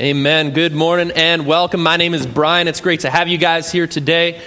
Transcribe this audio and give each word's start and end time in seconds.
Amen. 0.00 0.52
Good 0.52 0.72
morning 0.72 1.10
and 1.10 1.44
welcome. 1.44 1.82
My 1.82 1.96
name 1.96 2.14
is 2.14 2.24
Brian. 2.24 2.68
It's 2.68 2.80
great 2.80 3.00
to 3.00 3.10
have 3.10 3.26
you 3.26 3.36
guys 3.36 3.72
here 3.72 3.88
today. 3.88 4.40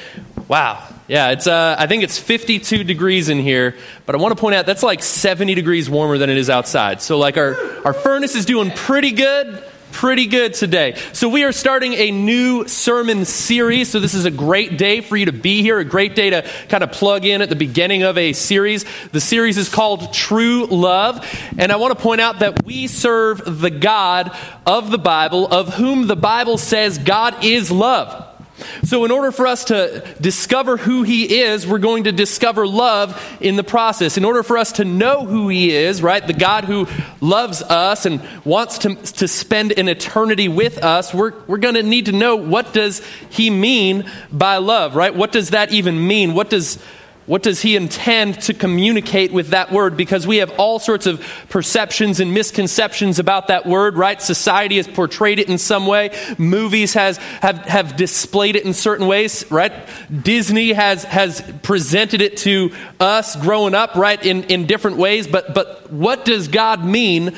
Wow. 0.47 0.87
Yeah, 1.09 1.31
it's 1.31 1.45
uh, 1.45 1.75
I 1.77 1.87
think 1.87 2.03
it's 2.03 2.17
52 2.17 2.85
degrees 2.85 3.27
in 3.27 3.37
here, 3.37 3.75
but 4.05 4.15
I 4.15 4.17
want 4.17 4.33
to 4.33 4.39
point 4.39 4.55
out 4.55 4.65
that's 4.65 4.81
like 4.81 5.03
70 5.03 5.53
degrees 5.53 5.89
warmer 5.89 6.17
than 6.17 6.29
it 6.29 6.37
is 6.37 6.49
outside. 6.49 7.01
So 7.01 7.17
like 7.17 7.35
our 7.35 7.57
our 7.83 7.91
furnace 7.91 8.33
is 8.33 8.45
doing 8.45 8.71
pretty 8.71 9.11
good 9.11 9.61
pretty 9.91 10.25
good 10.25 10.53
today. 10.53 10.95
So, 11.13 11.29
we 11.29 11.43
are 11.43 11.51
starting 11.51 11.93
a 11.93 12.11
new 12.11 12.67
sermon 12.67 13.25
series. 13.25 13.89
So, 13.89 13.99
this 13.99 14.13
is 14.13 14.25
a 14.25 14.31
great 14.31 14.77
day 14.77 15.01
for 15.01 15.17
you 15.17 15.25
to 15.25 15.31
be 15.31 15.61
here, 15.61 15.79
a 15.79 15.85
great 15.85 16.15
day 16.15 16.29
to 16.31 16.49
kind 16.69 16.83
of 16.83 16.91
plug 16.91 17.25
in 17.25 17.41
at 17.41 17.49
the 17.49 17.55
beginning 17.55 18.03
of 18.03 18.17
a 18.17 18.33
series. 18.33 18.85
The 19.11 19.21
series 19.21 19.57
is 19.57 19.69
called 19.69 20.13
True 20.13 20.65
Love. 20.65 21.25
And 21.57 21.71
I 21.71 21.75
want 21.75 21.97
to 21.97 22.01
point 22.01 22.21
out 22.21 22.39
that 22.39 22.65
we 22.65 22.87
serve 22.87 23.61
the 23.61 23.69
God 23.69 24.35
of 24.65 24.91
the 24.91 24.97
Bible, 24.97 25.47
of 25.47 25.73
whom 25.75 26.07
the 26.07 26.15
Bible 26.15 26.57
says 26.57 26.97
God 26.97 27.43
is 27.43 27.69
love. 27.69 28.30
So, 28.83 29.05
in 29.05 29.11
order 29.11 29.31
for 29.31 29.47
us 29.47 29.65
to 29.65 30.03
discover 30.19 30.77
who 30.77 31.03
He 31.03 31.41
is, 31.41 31.65
we're 31.65 31.79
going 31.79 32.05
to 32.05 32.11
discover 32.11 32.67
love 32.67 33.21
in 33.39 33.55
the 33.55 33.63
process. 33.63 34.17
In 34.17 34.25
order 34.25 34.43
for 34.43 34.57
us 34.57 34.73
to 34.73 34.85
know 34.85 35.25
who 35.25 35.49
He 35.49 35.71
is, 35.75 36.01
right, 36.01 36.25
the 36.25 36.33
God 36.33 36.65
who 36.65 36.87
loves 37.19 37.61
us 37.61 38.05
and 38.05 38.21
wants 38.45 38.79
to, 38.79 38.95
to 38.95 39.27
spend 39.27 39.71
an 39.77 39.87
eternity 39.87 40.47
with 40.47 40.77
us, 40.79 41.13
we're, 41.13 41.33
we're 41.47 41.57
going 41.57 41.75
to 41.75 41.83
need 41.83 42.05
to 42.05 42.11
know 42.11 42.35
what 42.35 42.73
does 42.73 43.01
He 43.29 43.49
mean 43.49 44.09
by 44.31 44.57
love, 44.57 44.95
right? 44.95 45.13
What 45.13 45.31
does 45.31 45.51
that 45.51 45.71
even 45.71 46.07
mean? 46.07 46.33
What 46.33 46.49
does 46.49 46.83
what 47.27 47.43
does 47.43 47.61
he 47.61 47.75
intend 47.75 48.41
to 48.41 48.53
communicate 48.53 49.31
with 49.31 49.49
that 49.49 49.71
word? 49.71 49.95
Because 49.95 50.25
we 50.25 50.37
have 50.37 50.51
all 50.59 50.79
sorts 50.79 51.05
of 51.05 51.23
perceptions 51.49 52.19
and 52.19 52.33
misconceptions 52.33 53.19
about 53.19 53.47
that 53.47 53.67
word, 53.67 53.95
right? 53.95 54.19
Society 54.19 54.77
has 54.77 54.87
portrayed 54.87 55.37
it 55.37 55.47
in 55.47 55.59
some 55.59 55.85
way. 55.85 56.09
Movies 56.39 56.95
has, 56.95 57.17
have, 57.17 57.59
have 57.59 57.95
displayed 57.95 58.55
it 58.55 58.65
in 58.65 58.73
certain 58.73 59.05
ways, 59.05 59.45
right? 59.51 59.71
Disney 60.23 60.73
has, 60.73 61.03
has 61.03 61.41
presented 61.61 62.21
it 62.21 62.37
to 62.37 62.73
us 62.99 63.35
growing 63.35 63.75
up, 63.75 63.95
right, 63.95 64.23
in, 64.25 64.43
in 64.45 64.65
different 64.65 64.97
ways. 64.97 65.27
But, 65.27 65.53
but 65.53 65.93
what 65.93 66.25
does 66.25 66.47
God 66.47 66.83
mean 66.83 67.35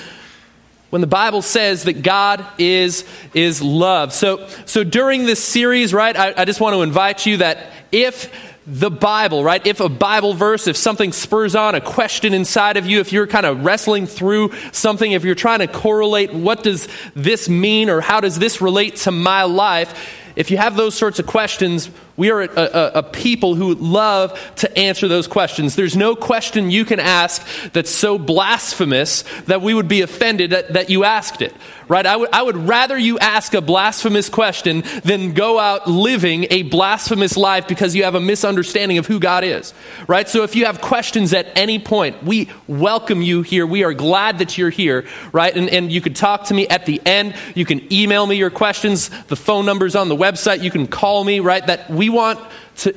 when 0.92 1.02
the 1.02 1.08
Bible 1.08 1.42
says 1.42 1.84
that 1.84 2.02
God 2.04 2.46
is, 2.58 3.04
is 3.34 3.62
love? 3.62 4.14
So, 4.14 4.48
so 4.66 4.86
during 4.86 5.26
this 5.26 5.44
series, 5.44 5.94
right, 5.94 6.16
I, 6.16 6.34
I 6.38 6.46
just 6.46 6.62
want 6.62 6.74
to 6.74 6.84
invite 6.84 7.26
you 7.26 7.38
that 7.38 7.70
if 7.92 8.53
the 8.66 8.90
Bible, 8.90 9.44
right? 9.44 9.66
If 9.66 9.80
a 9.80 9.90
Bible 9.90 10.34
verse, 10.34 10.68
if 10.68 10.78
something 10.78 11.12
spurs 11.12 11.56
on 11.56 11.76
a 11.76 11.82
question 11.82 12.34
inside 12.34 12.78
of 12.78 12.86
you, 12.86 13.00
if 13.00 13.12
you're 13.12 13.28
kind 13.28 13.46
of 13.46 13.66
wrestling 13.66 14.08
through 14.08 14.54
something, 14.72 15.12
if 15.12 15.24
you're 15.24 15.36
trying 15.36 15.60
to 15.60 15.68
correlate 15.68 16.34
what 16.34 16.64
does 16.64 16.88
this 17.14 17.50
mean 17.50 17.90
or 17.90 18.00
how 18.00 18.22
does 18.22 18.40
this 18.40 18.62
relate 18.62 18.96
to 18.98 19.12
my 19.12 19.44
life, 19.44 20.18
if 20.36 20.50
you 20.50 20.58
have 20.58 20.76
those 20.76 20.96
sorts 20.96 21.20
of 21.20 21.28
questions, 21.28 21.90
we 22.16 22.30
are 22.30 22.42
a, 22.42 22.50
a, 22.56 22.92
a, 22.96 23.04
people 23.04 23.56
who 23.56 23.74
love 23.74 24.40
to 24.58 24.78
answer 24.78 25.08
those 25.08 25.28
questions. 25.28 25.76
There's 25.76 25.98
no 25.98 26.16
question 26.16 26.70
you 26.70 26.86
can 26.86 27.00
ask 27.00 27.44
that's 27.74 27.90
so 27.90 28.20
blasphemous 28.20 29.24
that 29.48 29.64
we 29.64 29.74
would 29.74 29.88
be 29.88 30.02
offended 30.02 30.52
that, 30.52 30.74
that 30.74 30.92
you 30.92 31.06
asked 31.06 31.42
it, 31.42 31.56
right? 31.88 32.06
I 32.06 32.16
would, 32.16 32.30
I 32.32 32.44
would 32.44 32.56
rather 32.56 32.96
you 32.98 33.18
ask 33.18 33.56
a 33.56 33.62
blasphemous 33.62 34.30
question 34.30 34.84
than 35.04 35.34
go 35.34 35.58
out 35.58 35.88
living 35.88 36.46
a 36.52 36.62
blasphemous 36.64 37.36
life 37.36 37.68
because 37.68 37.96
you 37.96 38.04
have 38.04 38.14
a 38.14 38.22
misunderstanding 38.22 39.00
of 39.00 39.08
who 39.08 39.20
God 39.20 39.44
is, 39.44 39.74
right? 40.08 40.30
So 40.30 40.44
if 40.44 40.56
you 40.56 40.66
have 40.66 40.82
questions 40.82 41.34
at 41.34 41.48
any 41.56 41.80
point, 41.80 42.24
we 42.24 42.50
welcome 42.68 43.24
you 43.24 43.42
here. 43.42 43.66
We 43.66 43.84
are 43.84 43.94
glad 43.94 44.38
that 44.38 44.56
you're 44.56 44.70
here, 44.70 45.06
right? 45.32 45.56
And, 45.56 45.68
and 45.70 45.92
you 45.92 46.00
could 46.00 46.16
talk 46.16 46.46
to 46.46 46.54
me 46.54 46.68
at 46.68 46.86
the 46.86 47.02
end. 47.08 47.34
You 47.56 47.66
can 47.66 47.92
email 47.92 48.28
me 48.28 48.36
your 48.36 48.52
questions. 48.52 49.10
The 49.24 49.36
phone 49.36 49.66
number's 49.66 49.96
on 49.96 50.10
the 50.10 50.16
website. 50.16 50.62
You 50.62 50.70
can 50.70 50.86
call 50.86 51.24
me, 51.24 51.40
right? 51.40 51.66
That 51.66 51.90
we 51.90 52.03
we 52.04 52.10
want 52.10 52.38
to 52.76 52.94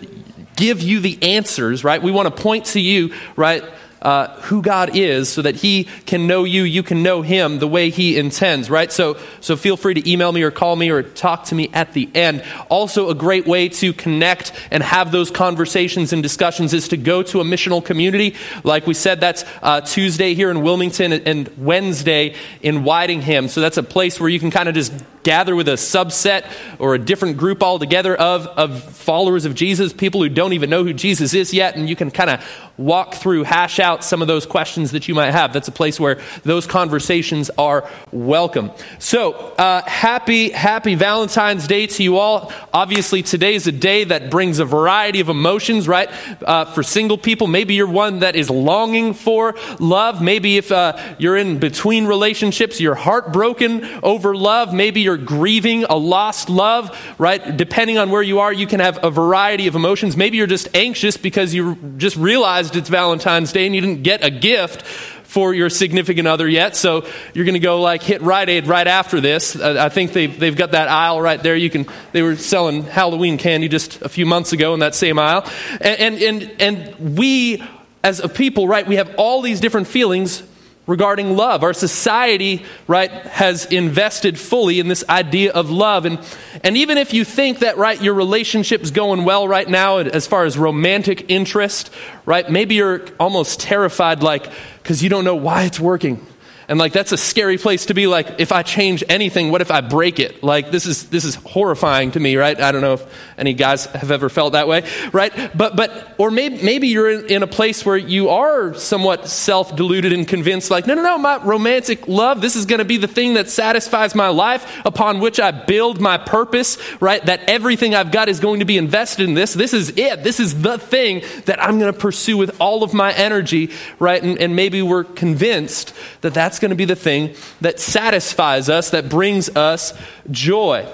give 0.56 0.82
you 0.82 0.98
the 0.98 1.16
answers, 1.22 1.84
right? 1.84 2.02
We 2.02 2.10
want 2.10 2.34
to 2.34 2.42
point 2.42 2.64
to 2.66 2.80
you, 2.80 3.14
right? 3.36 3.62
uh, 4.06 4.28
who 4.42 4.62
God 4.62 4.96
is 4.96 5.28
so 5.28 5.42
that 5.42 5.56
He 5.56 5.88
can 6.06 6.28
know 6.28 6.44
you, 6.44 6.62
you 6.62 6.84
can 6.84 7.02
know 7.02 7.22
Him 7.22 7.58
the 7.58 7.66
way 7.66 7.90
He 7.90 8.16
intends, 8.16 8.70
right? 8.70 8.92
So, 8.92 9.18
so 9.40 9.56
feel 9.56 9.76
free 9.76 9.94
to 9.94 10.10
email 10.10 10.30
me 10.30 10.42
or 10.42 10.52
call 10.52 10.76
me 10.76 10.90
or 10.90 11.02
talk 11.02 11.46
to 11.46 11.56
me 11.56 11.70
at 11.72 11.92
the 11.92 12.08
end. 12.14 12.44
Also, 12.68 13.10
a 13.10 13.16
great 13.16 13.46
way 13.46 13.68
to 13.68 13.92
connect 13.92 14.52
and 14.70 14.80
have 14.82 15.10
those 15.10 15.32
conversations 15.32 16.12
and 16.12 16.22
discussions 16.22 16.72
is 16.72 16.88
to 16.88 16.96
go 16.96 17.24
to 17.24 17.40
a 17.40 17.44
missional 17.44 17.84
community. 17.84 18.36
Like 18.62 18.86
we 18.86 18.94
said, 18.94 19.20
that's 19.20 19.44
uh, 19.60 19.80
Tuesday 19.80 20.34
here 20.34 20.50
in 20.52 20.62
Wilmington 20.62 21.12
and 21.12 21.50
Wednesday 21.58 22.36
in 22.62 22.84
Whitingham. 22.84 23.48
So 23.48 23.60
that's 23.60 23.76
a 23.76 23.82
place 23.82 24.20
where 24.20 24.28
you 24.28 24.38
can 24.38 24.52
kind 24.52 24.68
of 24.68 24.76
just 24.76 24.92
gather 25.26 25.56
with 25.56 25.66
a 25.66 25.72
subset 25.72 26.48
or 26.78 26.94
a 26.94 27.00
different 27.00 27.36
group 27.36 27.60
altogether 27.60 28.14
of, 28.14 28.46
of 28.46 28.80
followers 28.80 29.44
of 29.44 29.56
Jesus, 29.56 29.92
people 29.92 30.22
who 30.22 30.28
don't 30.28 30.52
even 30.52 30.70
know 30.70 30.84
who 30.84 30.92
Jesus 30.92 31.34
is 31.34 31.52
yet, 31.52 31.74
and 31.74 31.88
you 31.88 31.96
can 31.96 32.12
kind 32.12 32.30
of 32.30 32.48
walk 32.78 33.14
through, 33.14 33.42
hash 33.42 33.80
out 33.80 34.04
some 34.04 34.22
of 34.22 34.28
those 34.28 34.46
questions 34.46 34.92
that 34.92 35.08
you 35.08 35.14
might 35.14 35.30
have. 35.32 35.52
That's 35.52 35.66
a 35.66 35.72
place 35.72 35.98
where 35.98 36.20
those 36.44 36.66
conversations 36.66 37.50
are 37.58 37.88
welcome. 38.12 38.70
So, 38.98 39.32
uh, 39.32 39.82
happy, 39.82 40.50
happy 40.50 40.94
Valentine's 40.94 41.66
Day 41.66 41.86
to 41.88 42.02
you 42.02 42.18
all. 42.18 42.52
Obviously, 42.72 43.22
today 43.22 43.54
is 43.54 43.66
a 43.66 43.72
day 43.72 44.04
that 44.04 44.30
brings 44.30 44.58
a 44.58 44.64
variety 44.64 45.20
of 45.20 45.28
emotions, 45.28 45.88
right? 45.88 46.08
Uh, 46.42 46.66
for 46.66 46.82
single 46.82 47.18
people, 47.18 47.46
maybe 47.46 47.74
you're 47.74 47.86
one 47.88 48.20
that 48.20 48.36
is 48.36 48.50
longing 48.50 49.14
for 49.14 49.54
love. 49.80 50.22
Maybe 50.22 50.56
if 50.56 50.70
uh, 50.70 50.96
you're 51.18 51.36
in 51.36 51.58
between 51.58 52.06
relationships, 52.06 52.80
you're 52.80 52.94
heartbroken 52.94 53.84
over 54.02 54.36
love. 54.36 54.72
Maybe 54.74 55.00
you're 55.00 55.15
grieving 55.16 55.84
a 55.84 55.96
lost 55.96 56.48
love, 56.48 56.96
right? 57.18 57.56
Depending 57.56 57.98
on 57.98 58.10
where 58.10 58.22
you 58.22 58.40
are, 58.40 58.52
you 58.52 58.66
can 58.66 58.80
have 58.80 59.02
a 59.04 59.10
variety 59.10 59.66
of 59.66 59.74
emotions. 59.74 60.16
Maybe 60.16 60.36
you're 60.36 60.46
just 60.46 60.68
anxious 60.74 61.16
because 61.16 61.54
you 61.54 61.76
just 61.96 62.16
realized 62.16 62.76
it's 62.76 62.88
Valentine's 62.88 63.52
Day 63.52 63.66
and 63.66 63.74
you 63.74 63.80
didn't 63.80 64.02
get 64.02 64.24
a 64.24 64.30
gift 64.30 64.82
for 64.82 65.52
your 65.52 65.68
significant 65.68 66.26
other 66.26 66.48
yet. 66.48 66.76
So 66.76 67.06
you're 67.34 67.44
going 67.44 67.54
to 67.54 67.60
go 67.60 67.80
like 67.82 68.02
hit 68.02 68.22
Rite 68.22 68.48
Aid 68.48 68.66
right 68.66 68.86
after 68.86 69.20
this. 69.20 69.54
I 69.54 69.90
think 69.90 70.12
they've, 70.12 70.38
they've 70.38 70.56
got 70.56 70.70
that 70.70 70.88
aisle 70.88 71.20
right 71.20 71.42
there. 71.42 71.56
You 71.56 71.68
can, 71.68 71.86
they 72.12 72.22
were 72.22 72.36
selling 72.36 72.84
Halloween 72.84 73.36
candy 73.36 73.68
just 73.68 74.00
a 74.02 74.08
few 74.08 74.24
months 74.24 74.52
ago 74.52 74.72
in 74.72 74.80
that 74.80 74.94
same 74.94 75.18
aisle. 75.18 75.46
And, 75.80 76.20
and, 76.20 76.22
and, 76.22 76.62
and 76.62 77.18
we 77.18 77.62
as 78.02 78.20
a 78.20 78.28
people, 78.28 78.68
right, 78.68 78.86
we 78.86 78.96
have 78.96 79.14
all 79.16 79.42
these 79.42 79.60
different 79.60 79.88
feelings 79.88 80.42
regarding 80.86 81.36
love. 81.36 81.62
Our 81.62 81.72
society, 81.72 82.64
right, 82.86 83.10
has 83.10 83.66
invested 83.66 84.38
fully 84.38 84.78
in 84.78 84.88
this 84.88 85.04
idea 85.08 85.52
of 85.52 85.70
love. 85.70 86.04
And, 86.04 86.18
and 86.62 86.76
even 86.76 86.96
if 86.96 87.12
you 87.12 87.24
think 87.24 87.58
that, 87.60 87.76
right, 87.76 88.00
your 88.00 88.14
relationship's 88.14 88.90
going 88.90 89.24
well 89.24 89.48
right 89.48 89.68
now 89.68 89.98
as 89.98 90.26
far 90.26 90.44
as 90.44 90.56
romantic 90.56 91.28
interest, 91.28 91.90
right, 92.24 92.48
maybe 92.48 92.76
you're 92.76 93.04
almost 93.18 93.60
terrified, 93.60 94.22
like, 94.22 94.50
because 94.82 95.02
you 95.02 95.08
don't 95.08 95.24
know 95.24 95.36
why 95.36 95.64
it's 95.64 95.80
working. 95.80 96.24
And 96.68 96.78
like 96.78 96.92
that's 96.92 97.12
a 97.12 97.16
scary 97.16 97.58
place 97.58 97.86
to 97.86 97.94
be 97.94 98.06
like 98.06 98.40
if 98.40 98.50
I 98.50 98.62
change 98.62 99.04
anything, 99.08 99.50
what 99.50 99.60
if 99.60 99.70
I 99.70 99.80
break 99.80 100.18
it? 100.18 100.42
Like 100.42 100.70
this 100.70 100.84
is 100.84 101.08
this 101.10 101.24
is 101.24 101.36
horrifying 101.36 102.10
to 102.12 102.20
me, 102.20 102.36
right? 102.36 102.60
I 102.60 102.72
don't 102.72 102.80
know 102.80 102.94
if 102.94 103.34
any 103.38 103.54
guys 103.54 103.86
have 103.86 104.10
ever 104.10 104.28
felt 104.28 104.54
that 104.54 104.66
way, 104.66 104.84
right? 105.12 105.56
But 105.56 105.76
but 105.76 106.14
or 106.18 106.30
maybe 106.30 106.62
maybe 106.62 106.88
you're 106.88 107.10
in, 107.10 107.26
in 107.26 107.42
a 107.42 107.46
place 107.46 107.86
where 107.86 107.96
you 107.96 108.30
are 108.30 108.74
somewhat 108.74 109.28
self-deluded 109.28 110.12
and 110.12 110.26
convinced 110.26 110.70
like, 110.70 110.86
no, 110.86 110.94
no, 110.94 111.02
no, 111.02 111.18
my 111.18 111.36
romantic 111.44 112.08
love, 112.08 112.40
this 112.40 112.56
is 112.56 112.66
going 112.66 112.80
to 112.80 112.84
be 112.84 112.96
the 112.96 113.06
thing 113.06 113.34
that 113.34 113.48
satisfies 113.48 114.14
my 114.14 114.28
life, 114.28 114.84
upon 114.84 115.20
which 115.20 115.38
I 115.38 115.52
build 115.52 116.00
my 116.00 116.18
purpose, 116.18 116.78
right? 117.00 117.24
That 117.24 117.42
everything 117.48 117.94
I've 117.94 118.10
got 118.10 118.28
is 118.28 118.40
going 118.40 118.60
to 118.60 118.66
be 118.66 118.76
invested 118.76 119.28
in 119.28 119.34
this. 119.34 119.54
This 119.54 119.72
is 119.72 119.90
it. 119.90 120.24
This 120.24 120.40
is 120.40 120.62
the 120.62 120.78
thing 120.78 121.22
that 121.44 121.62
I'm 121.62 121.78
going 121.78 121.92
to 121.92 121.98
pursue 121.98 122.36
with 122.36 122.60
all 122.60 122.82
of 122.82 122.92
my 122.92 123.12
energy, 123.12 123.70
right? 123.98 124.22
And, 124.22 124.38
and 124.38 124.56
maybe 124.56 124.82
we're 124.82 125.04
convinced 125.04 125.94
that 126.22 126.34
that's 126.34 126.55
that's 126.56 126.62
going 126.62 126.70
to 126.70 126.74
be 126.74 126.86
the 126.86 126.96
thing 126.96 127.34
that 127.60 127.78
satisfies 127.78 128.70
us, 128.70 128.88
that 128.88 129.10
brings 129.10 129.54
us 129.54 129.92
joy. 130.30 130.90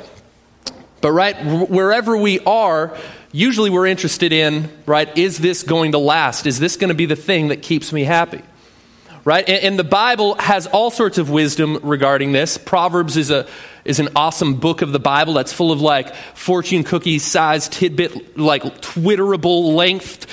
But, 1.01 1.13
right, 1.13 1.37
wherever 1.71 2.17
we 2.17 2.41
are, 2.41 2.97
usually 3.31 3.71
we're 3.71 3.87
interested 3.87 4.33
in, 4.33 4.77
right, 4.87 5.17
is 5.17 5.39
this 5.39 5.63
going 5.63 5.93
to 5.93 5.99
last? 5.99 6.49
Is 6.49 6.59
this 6.59 6.77
going 6.77 6.89
to 6.89 6.97
be 6.97 7.07
the 7.07 7.15
thing 7.15 7.47
that 7.49 7.63
keeps 7.63 7.93
me 7.93 8.03
happy? 8.03 8.43
Right? 9.25 9.49
And, 9.49 9.79
the 9.79 9.85
Bible 9.85 10.35
has 10.41 10.67
all 10.67 10.91
sorts 10.91 11.17
of 11.17 11.31
wisdom 11.31 11.79
regarding 11.85 12.33
this. 12.33 12.59
Proverbs 12.59 13.17
is 13.17 13.31
a 13.31 13.47
is 13.85 14.01
an 14.01 14.09
awesome 14.17 14.57
book 14.57 14.83
of 14.83 14.91
the 14.91 14.99
Bible 14.99 15.35
that's 15.35 15.53
full 15.53 15.71
of 15.71 15.81
like 15.81 16.13
fortune 16.35 16.83
cookie 16.83 17.21
sized 17.21 17.73
tidbit, 17.73 18.37
like 18.37 18.63
twitterable 18.81 19.75
length 19.75 20.27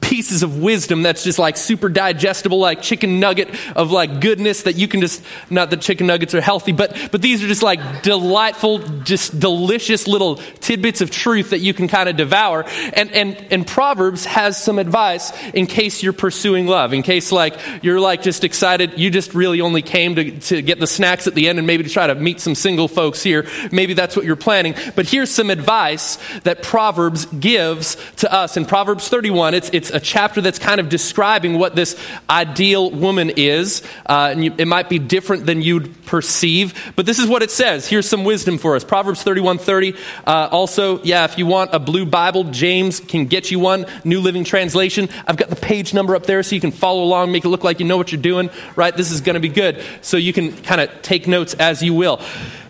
pieces 0.00 0.42
of 0.42 0.58
wisdom 0.58 1.02
that's 1.02 1.24
just 1.24 1.38
like 1.38 1.56
super 1.56 1.90
digestible, 1.90 2.58
like 2.58 2.80
chicken 2.80 3.20
nugget 3.20 3.54
of 3.76 3.90
like 3.90 4.20
goodness 4.20 4.62
that 4.62 4.76
you 4.76 4.88
can 4.88 5.00
just, 5.00 5.22
not 5.50 5.68
that 5.70 5.82
chicken 5.82 6.06
nuggets 6.06 6.34
are 6.34 6.40
healthy, 6.40 6.72
but, 6.72 6.96
but 7.12 7.20
these 7.20 7.44
are 7.44 7.46
just 7.46 7.62
like 7.62 8.02
delightful, 8.02 8.78
just 9.02 9.38
delicious 9.38 10.08
little 10.08 10.36
tidbits 10.36 11.02
of 11.02 11.10
truth 11.10 11.50
that 11.50 11.58
you 11.58 11.74
can 11.74 11.86
kind 11.86 12.08
of 12.08 12.16
devour. 12.16 12.64
And, 12.94 13.12
and, 13.12 13.36
and 13.50 13.66
Proverbs 13.66 14.24
has 14.24 14.62
some 14.62 14.78
advice 14.78 15.32
in 15.52 15.66
case 15.66 16.02
you're 16.02 16.14
pursuing 16.14 16.66
love, 16.66 16.94
in 16.94 17.02
case 17.02 17.30
like 17.30 17.58
you're 17.82 18.00
like 18.00 18.22
just 18.22 18.44
excited, 18.44 18.98
you 18.98 19.10
just 19.10 19.34
really 19.34 19.60
only 19.60 19.82
came 19.82 20.14
to, 20.14 20.40
to 20.40 20.62
get 20.62 20.80
the 20.80 20.86
snacks 20.86 21.26
at 21.26 21.34
the 21.34 21.46
end 21.46 21.58
and 21.58 21.66
maybe 21.66 21.82
to 21.82 21.90
try 21.90 22.06
to 22.06 22.14
meet 22.14 22.40
some 22.40 22.54
single 22.54 22.88
folks 22.88 23.22
here. 23.22 23.46
Maybe 23.70 23.92
that's 23.92 24.16
what 24.16 24.24
you're 24.24 24.36
planning. 24.36 24.74
But 24.94 25.06
here's 25.06 25.30
some 25.30 25.50
advice 25.50 26.18
that 26.44 26.62
Proverbs 26.62 27.26
gives 27.26 27.98
to 28.16 28.32
us. 28.32 28.56
In 28.56 28.64
Proverbs 28.64 29.08
31, 29.08 29.57
it's, 29.58 29.70
it's 29.74 29.90
a 29.90 30.00
chapter 30.00 30.40
that's 30.40 30.58
kind 30.58 30.80
of 30.80 30.88
describing 30.88 31.58
what 31.58 31.76
this 31.76 32.00
ideal 32.30 32.90
woman 32.90 33.30
is. 33.36 33.82
Uh, 34.06 34.34
you, 34.36 34.54
it 34.56 34.66
might 34.66 34.88
be 34.88 34.98
different 34.98 35.44
than 35.44 35.60
you'd 35.60 36.06
perceive, 36.06 36.92
but 36.96 37.04
this 37.04 37.18
is 37.18 37.28
what 37.28 37.42
it 37.42 37.50
says. 37.50 37.86
Here's 37.86 38.08
some 38.08 38.24
wisdom 38.24 38.56
for 38.56 38.76
us. 38.76 38.84
Proverbs 38.84 39.22
31 39.22 39.58
30. 39.58 39.94
Uh, 40.26 40.48
also, 40.50 41.02
yeah, 41.02 41.24
if 41.24 41.36
you 41.36 41.46
want 41.46 41.74
a 41.74 41.78
blue 41.78 42.06
Bible, 42.06 42.44
James 42.44 43.00
can 43.00 43.26
get 43.26 43.50
you 43.50 43.58
one. 43.58 43.84
New 44.04 44.20
Living 44.20 44.44
Translation. 44.44 45.08
I've 45.26 45.36
got 45.36 45.50
the 45.50 45.56
page 45.56 45.92
number 45.92 46.16
up 46.16 46.24
there 46.24 46.42
so 46.42 46.54
you 46.54 46.60
can 46.60 46.72
follow 46.72 47.02
along, 47.02 47.32
make 47.32 47.44
it 47.44 47.48
look 47.48 47.64
like 47.64 47.80
you 47.80 47.86
know 47.86 47.96
what 47.96 48.12
you're 48.12 48.22
doing, 48.22 48.48
right? 48.76 48.96
This 48.96 49.10
is 49.10 49.20
going 49.20 49.34
to 49.34 49.40
be 49.40 49.48
good. 49.48 49.82
So 50.00 50.16
you 50.16 50.32
can 50.32 50.56
kind 50.62 50.80
of 50.80 51.02
take 51.02 51.26
notes 51.26 51.54
as 51.54 51.82
you 51.82 51.92
will. 51.92 52.20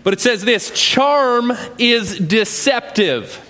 But 0.02 0.14
it 0.14 0.20
says 0.20 0.44
this 0.44 0.70
charm 0.70 1.52
is 1.78 2.18
deceptive. 2.18 3.44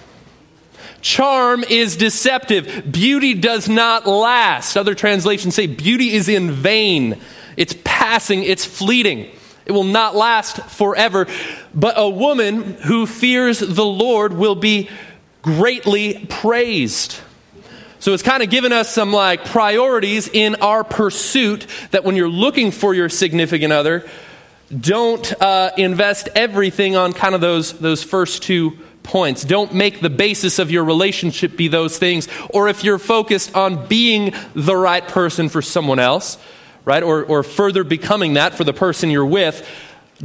Charm 1.00 1.64
is 1.64 1.96
deceptive. 1.96 2.90
Beauty 2.90 3.34
does 3.34 3.68
not 3.68 4.06
last. 4.06 4.76
Other 4.76 4.94
translations 4.94 5.54
say 5.54 5.66
beauty 5.66 6.14
is 6.14 6.28
in 6.28 6.50
vain. 6.50 7.20
It's 7.56 7.74
passing, 7.84 8.42
it's 8.42 8.64
fleeting. 8.64 9.30
It 9.64 9.72
will 9.72 9.84
not 9.84 10.16
last 10.16 10.56
forever. 10.70 11.26
But 11.74 11.94
a 11.96 12.08
woman 12.08 12.74
who 12.74 13.06
fears 13.06 13.60
the 13.60 13.84
Lord 13.84 14.32
will 14.32 14.54
be 14.54 14.88
greatly 15.42 16.26
praised. 16.28 17.20
So 18.00 18.14
it's 18.14 18.22
kind 18.22 18.42
of 18.42 18.50
given 18.50 18.72
us 18.72 18.92
some 18.92 19.12
like 19.12 19.44
priorities 19.44 20.28
in 20.28 20.56
our 20.56 20.84
pursuit 20.84 21.66
that 21.90 22.04
when 22.04 22.16
you're 22.16 22.28
looking 22.28 22.70
for 22.70 22.94
your 22.94 23.08
significant 23.08 23.72
other, 23.72 24.08
don't 24.78 25.32
uh, 25.42 25.72
invest 25.76 26.28
everything 26.34 26.96
on 26.96 27.12
kind 27.12 27.34
of 27.34 27.40
those, 27.40 27.72
those 27.78 28.04
first 28.04 28.42
two 28.42 28.78
points. 29.08 29.44
Don't 29.44 29.74
make 29.74 30.00
the 30.00 30.10
basis 30.10 30.58
of 30.58 30.70
your 30.70 30.84
relationship 30.84 31.56
be 31.56 31.66
those 31.66 31.98
things. 31.98 32.28
Or 32.50 32.68
if 32.68 32.84
you're 32.84 32.98
focused 32.98 33.56
on 33.56 33.86
being 33.86 34.34
the 34.54 34.76
right 34.76 35.06
person 35.06 35.48
for 35.48 35.62
someone 35.62 35.98
else, 35.98 36.38
right, 36.84 37.02
or, 37.02 37.24
or 37.24 37.42
further 37.42 37.82
becoming 37.82 38.34
that 38.34 38.54
for 38.54 38.64
the 38.64 38.72
person 38.72 39.10
you're 39.10 39.26
with, 39.26 39.66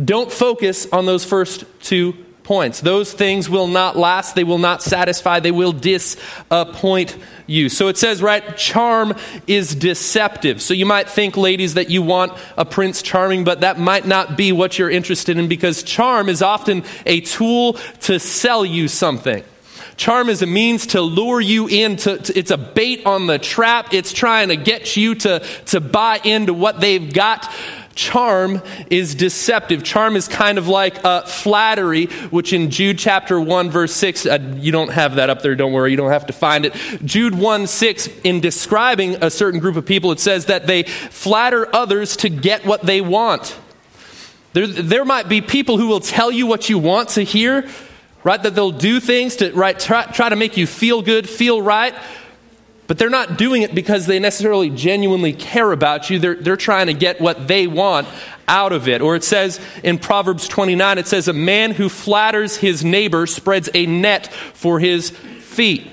don't 0.03 0.31
focus 0.31 0.87
on 0.91 1.05
those 1.05 1.25
first 1.25 1.65
two 1.81 2.13
points. 2.43 2.81
Those 2.81 3.13
things 3.13 3.49
will 3.49 3.67
not 3.67 3.97
last, 3.97 4.35
they 4.35 4.43
will 4.43 4.57
not 4.57 4.81
satisfy, 4.81 5.39
they 5.39 5.51
will 5.51 5.71
disappoint 5.71 7.17
you. 7.47 7.69
So 7.69 7.87
it 7.87 7.97
says, 7.97 8.21
right, 8.21 8.55
charm 8.57 9.13
is 9.47 9.75
deceptive. 9.75 10.61
So 10.61 10.73
you 10.73 10.85
might 10.85 11.09
think, 11.09 11.37
ladies, 11.37 11.75
that 11.75 11.89
you 11.89 12.01
want 12.01 12.33
a 12.57 12.65
prince 12.65 13.01
charming, 13.01 13.43
but 13.43 13.61
that 13.61 13.79
might 13.79 14.05
not 14.05 14.37
be 14.37 14.51
what 14.51 14.77
you're 14.77 14.89
interested 14.89 15.37
in 15.37 15.47
because 15.47 15.83
charm 15.83 16.29
is 16.29 16.41
often 16.41 16.83
a 17.05 17.21
tool 17.21 17.73
to 18.01 18.19
sell 18.19 18.65
you 18.65 18.87
something. 18.87 19.43
Charm 19.95 20.29
is 20.29 20.41
a 20.41 20.47
means 20.47 20.87
to 20.87 21.01
lure 21.01 21.39
you 21.39 21.67
in. 21.67 21.97
To, 21.97 22.17
to, 22.17 22.37
it's 22.37 22.51
a 22.51 22.57
bait 22.57 23.05
on 23.05 23.27
the 23.27 23.37
trap. 23.37 23.93
It's 23.93 24.11
trying 24.11 24.49
to 24.49 24.55
get 24.55 24.97
you 24.97 25.15
to, 25.15 25.39
to 25.67 25.79
buy 25.79 26.19
into 26.23 26.53
what 26.53 26.79
they've 26.79 27.13
got. 27.13 27.51
Charm 27.95 28.61
is 28.89 29.13
deceptive. 29.13 29.83
Charm 29.83 30.15
is 30.15 30.27
kind 30.27 30.57
of 30.57 30.67
like 30.67 31.03
uh, 31.05 31.21
flattery, 31.23 32.07
which 32.31 32.51
in 32.51 32.71
Jude 32.71 32.97
chapter 32.97 33.39
1, 33.39 33.69
verse 33.69 33.93
6, 33.93 34.25
uh, 34.25 34.39
you 34.55 34.71
don't 34.71 34.91
have 34.91 35.15
that 35.15 35.29
up 35.29 35.41
there, 35.41 35.55
don't 35.55 35.73
worry, 35.73 35.91
you 35.91 35.97
don't 35.97 36.11
have 36.11 36.25
to 36.27 36.33
find 36.33 36.65
it. 36.65 36.73
Jude 37.05 37.35
1 37.35 37.67
6, 37.67 38.09
in 38.23 38.39
describing 38.39 39.15
a 39.23 39.29
certain 39.29 39.59
group 39.59 39.75
of 39.75 39.85
people, 39.85 40.11
it 40.11 40.19
says 40.19 40.47
that 40.47 40.65
they 40.65 40.83
flatter 40.83 41.73
others 41.75 42.17
to 42.17 42.29
get 42.29 42.65
what 42.65 42.81
they 42.83 42.99
want. 42.99 43.57
There, 44.53 44.67
there 44.67 45.05
might 45.05 45.29
be 45.29 45.41
people 45.41 45.77
who 45.77 45.87
will 45.87 45.99
tell 45.99 46.31
you 46.31 46.47
what 46.47 46.69
you 46.69 46.79
want 46.79 47.09
to 47.09 47.23
hear, 47.23 47.67
right? 48.23 48.41
That 48.41 48.55
they'll 48.55 48.71
do 48.71 48.99
things 48.99 49.37
to 49.37 49.51
right, 49.51 49.79
try, 49.79 50.05
try 50.05 50.29
to 50.29 50.35
make 50.35 50.57
you 50.57 50.65
feel 50.65 51.01
good, 51.01 51.29
feel 51.29 51.61
right. 51.61 51.93
But 52.85 52.97
they're 52.97 53.09
not 53.09 53.37
doing 53.37 53.61
it 53.61 53.73
because 53.73 54.05
they 54.07 54.19
necessarily 54.19 54.69
genuinely 54.69 55.33
care 55.33 55.71
about 55.71 56.09
you. 56.09 56.19
They're, 56.19 56.35
they're 56.35 56.57
trying 56.57 56.87
to 56.87 56.93
get 56.93 57.21
what 57.21 57.47
they 57.47 57.65
want 57.65 58.07
out 58.47 58.73
of 58.73 58.87
it. 58.87 59.01
Or 59.01 59.15
it 59.15 59.23
says 59.23 59.59
in 59.83 59.97
Proverbs 59.97 60.47
29, 60.47 60.97
it 60.97 61.07
says, 61.07 61.27
A 61.27 61.33
man 61.33 61.71
who 61.71 61.87
flatters 61.87 62.57
his 62.57 62.83
neighbor 62.83 63.25
spreads 63.25 63.69
a 63.73 63.85
net 63.85 64.31
for 64.53 64.79
his 64.79 65.11
feet. 65.11 65.87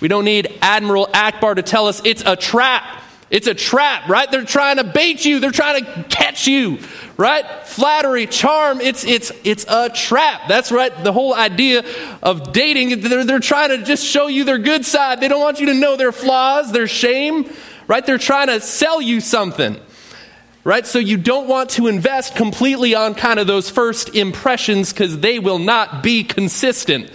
We 0.00 0.08
don't 0.08 0.24
need 0.24 0.58
Admiral 0.62 1.06
Ackbar 1.06 1.56
to 1.56 1.62
tell 1.62 1.86
us 1.86 2.02
it's 2.04 2.22
a 2.24 2.36
trap. 2.36 2.84
It's 3.30 3.46
a 3.46 3.54
trap, 3.54 4.08
right? 4.08 4.30
They're 4.30 4.44
trying 4.44 4.78
to 4.78 4.84
bait 4.84 5.24
you. 5.24 5.38
They're 5.38 5.52
trying 5.52 5.84
to 5.84 6.02
catch 6.04 6.48
you, 6.48 6.78
right? 7.20 7.44
Flattery, 7.66 8.26
charm, 8.26 8.80
it's, 8.80 9.04
it's, 9.04 9.30
it's 9.44 9.66
a 9.68 9.90
trap. 9.90 10.48
That's 10.48 10.72
right. 10.72 10.90
The 11.04 11.12
whole 11.12 11.34
idea 11.34 11.84
of 12.22 12.54
dating, 12.54 13.02
they're, 13.02 13.24
they're 13.24 13.40
trying 13.40 13.68
to 13.68 13.84
just 13.84 14.06
show 14.06 14.26
you 14.26 14.44
their 14.44 14.56
good 14.56 14.86
side. 14.86 15.20
They 15.20 15.28
don't 15.28 15.42
want 15.42 15.60
you 15.60 15.66
to 15.66 15.74
know 15.74 15.98
their 15.98 16.12
flaws, 16.12 16.72
their 16.72 16.86
shame, 16.86 17.52
right? 17.86 18.04
They're 18.06 18.16
trying 18.16 18.46
to 18.46 18.58
sell 18.58 19.02
you 19.02 19.20
something, 19.20 19.78
right? 20.64 20.86
So 20.86 20.98
you 20.98 21.18
don't 21.18 21.46
want 21.46 21.68
to 21.70 21.88
invest 21.88 22.36
completely 22.36 22.94
on 22.94 23.14
kind 23.14 23.38
of 23.38 23.46
those 23.46 23.68
first 23.68 24.16
impressions 24.16 24.90
because 24.90 25.20
they 25.20 25.38
will 25.38 25.58
not 25.58 26.02
be 26.02 26.24
consistent 26.24 27.10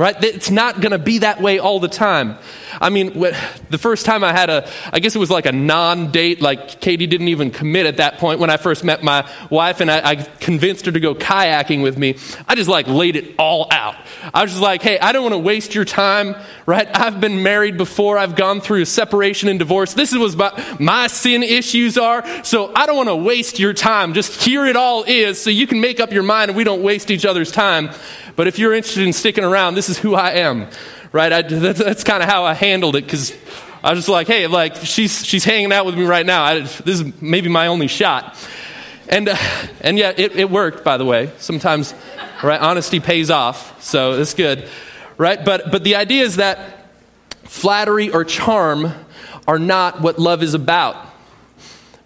right? 0.00 0.24
It's 0.24 0.50
not 0.50 0.80
going 0.80 0.92
to 0.92 0.98
be 0.98 1.18
that 1.18 1.42
way 1.42 1.58
all 1.58 1.78
the 1.78 1.86
time. 1.86 2.38
I 2.80 2.88
mean, 2.88 3.20
the 3.68 3.76
first 3.76 4.06
time 4.06 4.24
I 4.24 4.32
had 4.32 4.48
a, 4.48 4.66
I 4.94 4.98
guess 4.98 5.14
it 5.14 5.18
was 5.18 5.30
like 5.30 5.44
a 5.44 5.52
non 5.52 6.10
date, 6.10 6.40
like 6.40 6.80
Katie 6.80 7.06
didn't 7.06 7.28
even 7.28 7.50
commit 7.50 7.84
at 7.84 7.98
that 7.98 8.16
point 8.16 8.40
when 8.40 8.48
I 8.48 8.56
first 8.56 8.82
met 8.82 9.02
my 9.02 9.30
wife 9.50 9.82
and 9.82 9.90
I, 9.90 10.10
I, 10.10 10.14
convinced 10.16 10.86
her 10.86 10.92
to 10.92 11.00
go 11.00 11.14
kayaking 11.14 11.82
with 11.82 11.98
me. 11.98 12.16
I 12.48 12.54
just 12.54 12.70
like 12.70 12.88
laid 12.88 13.14
it 13.14 13.34
all 13.38 13.68
out. 13.70 13.94
I 14.32 14.40
was 14.40 14.52
just 14.52 14.62
like, 14.62 14.80
hey, 14.80 14.98
I 14.98 15.12
don't 15.12 15.22
want 15.22 15.34
to 15.34 15.38
waste 15.38 15.74
your 15.74 15.84
time, 15.84 16.34
right? 16.64 16.88
I've 16.98 17.20
been 17.20 17.42
married 17.42 17.76
before, 17.76 18.16
I've 18.16 18.36
gone 18.36 18.62
through 18.62 18.80
a 18.80 18.86
separation 18.86 19.50
and 19.50 19.58
divorce. 19.58 19.92
This 19.92 20.14
is 20.14 20.34
what 20.34 20.80
my 20.80 21.08
sin 21.08 21.42
issues 21.42 21.98
are, 21.98 22.24
so 22.42 22.72
I 22.74 22.86
don't 22.86 22.96
want 22.96 23.10
to 23.10 23.16
waste 23.16 23.58
your 23.58 23.74
time. 23.74 24.14
Just 24.14 24.42
here 24.44 24.64
it 24.64 24.76
all 24.76 25.04
is 25.04 25.42
so 25.42 25.50
you 25.50 25.66
can 25.66 25.82
make 25.82 26.00
up 26.00 26.10
your 26.10 26.22
mind 26.22 26.50
and 26.50 26.56
we 26.56 26.64
don't 26.64 26.82
waste 26.82 27.10
each 27.10 27.26
other's 27.26 27.52
time. 27.52 27.90
But 28.36 28.46
if 28.46 28.58
you're 28.58 28.72
interested 28.72 29.06
in 29.06 29.12
sticking 29.12 29.44
around, 29.44 29.74
this 29.74 29.89
is 29.90 29.98
who 29.98 30.14
I 30.14 30.30
am, 30.32 30.68
right? 31.12 31.32
I, 31.32 31.42
that's, 31.42 31.78
that's 31.78 32.04
kind 32.04 32.22
of 32.22 32.28
how 32.28 32.44
I 32.44 32.54
handled 32.54 32.96
it 32.96 33.04
because 33.04 33.34
I 33.82 33.90
was 33.90 33.98
just 33.98 34.08
like, 34.08 34.26
hey, 34.26 34.46
like 34.46 34.76
she's 34.76 35.26
she's 35.26 35.44
hanging 35.44 35.72
out 35.72 35.86
with 35.86 35.96
me 35.96 36.04
right 36.04 36.24
now. 36.24 36.44
I, 36.44 36.60
this 36.60 37.00
is 37.00 37.20
maybe 37.20 37.48
my 37.48 37.66
only 37.66 37.88
shot, 37.88 38.36
and 39.08 39.28
uh, 39.28 39.36
and 39.80 39.98
yet 39.98 40.18
it, 40.18 40.36
it 40.36 40.50
worked. 40.50 40.84
By 40.84 40.96
the 40.96 41.04
way, 41.04 41.30
sometimes, 41.38 41.94
right? 42.42 42.60
Honesty 42.60 43.00
pays 43.00 43.30
off, 43.30 43.82
so 43.82 44.20
it's 44.20 44.34
good, 44.34 44.68
right? 45.18 45.44
But 45.44 45.70
but 45.70 45.84
the 45.84 45.96
idea 45.96 46.24
is 46.24 46.36
that 46.36 46.88
flattery 47.44 48.10
or 48.10 48.24
charm 48.24 48.92
are 49.48 49.58
not 49.58 50.00
what 50.00 50.18
love 50.18 50.42
is 50.42 50.54
about 50.54 51.09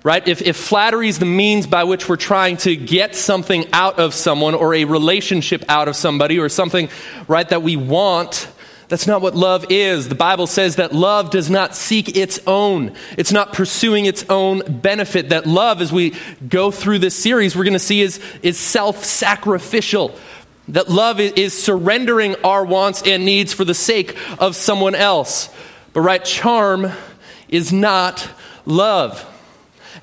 right? 0.04 0.28
If, 0.28 0.42
if 0.42 0.56
flattery 0.56 1.08
is 1.08 1.18
the 1.18 1.25
means 1.25 1.66
by 1.66 1.82
which 1.84 2.08
we're 2.08 2.16
trying 2.16 2.58
to 2.58 2.76
get 2.76 3.16
something 3.16 3.64
out 3.73 3.99
of 3.99 4.14
someone 4.14 4.54
or 4.54 4.75
a 4.75 4.84
relationship 4.84 5.64
out 5.68 5.88
of 5.88 5.96
somebody 5.96 6.38
or 6.38 6.49
something, 6.50 6.90
right, 7.26 7.49
that 7.49 7.62
we 7.62 7.76
want, 7.76 8.46
that's 8.88 9.06
not 9.06 9.23
what 9.23 9.34
love 9.34 9.64
is. 9.70 10.11
The 10.11 10.14
Bible 10.14 10.46
says 10.46 10.76
that 10.76 10.92
love 10.92 11.30
does 11.30 11.49
not 11.49 11.75
seek 11.75 12.18
its 12.18 12.38
own. 12.46 12.92
It's 13.16 13.32
not 13.32 13.54
pursuing 13.54 14.04
its 14.04 14.26
own 14.28 14.61
benefit. 14.68 15.30
That 15.30 15.46
love, 15.46 15.80
as 15.80 15.90
we 15.90 16.14
go 16.46 16.70
through 16.70 16.99
this 16.99 17.16
series, 17.16 17.56
we're 17.56 17.64
going 17.64 17.73
to 17.73 17.78
see 17.78 18.02
is, 18.02 18.20
is 18.42 18.58
self 18.58 19.04
sacrificial. 19.04 20.14
That 20.68 20.90
love 20.90 21.18
is, 21.18 21.62
surrendering 21.62 22.37
our 22.44 22.64
wants 22.64 23.02
and 23.02 23.25
needs 23.25 23.54
for 23.54 23.64
the 23.64 23.75
sake 23.75 24.16
of 24.38 24.54
someone 24.54 24.94
else. 24.94 25.49
But, 25.94 26.02
right, 26.02 26.25
charm 26.25 26.90
is 27.49 27.73
not 27.73 28.28
love. 28.66 29.30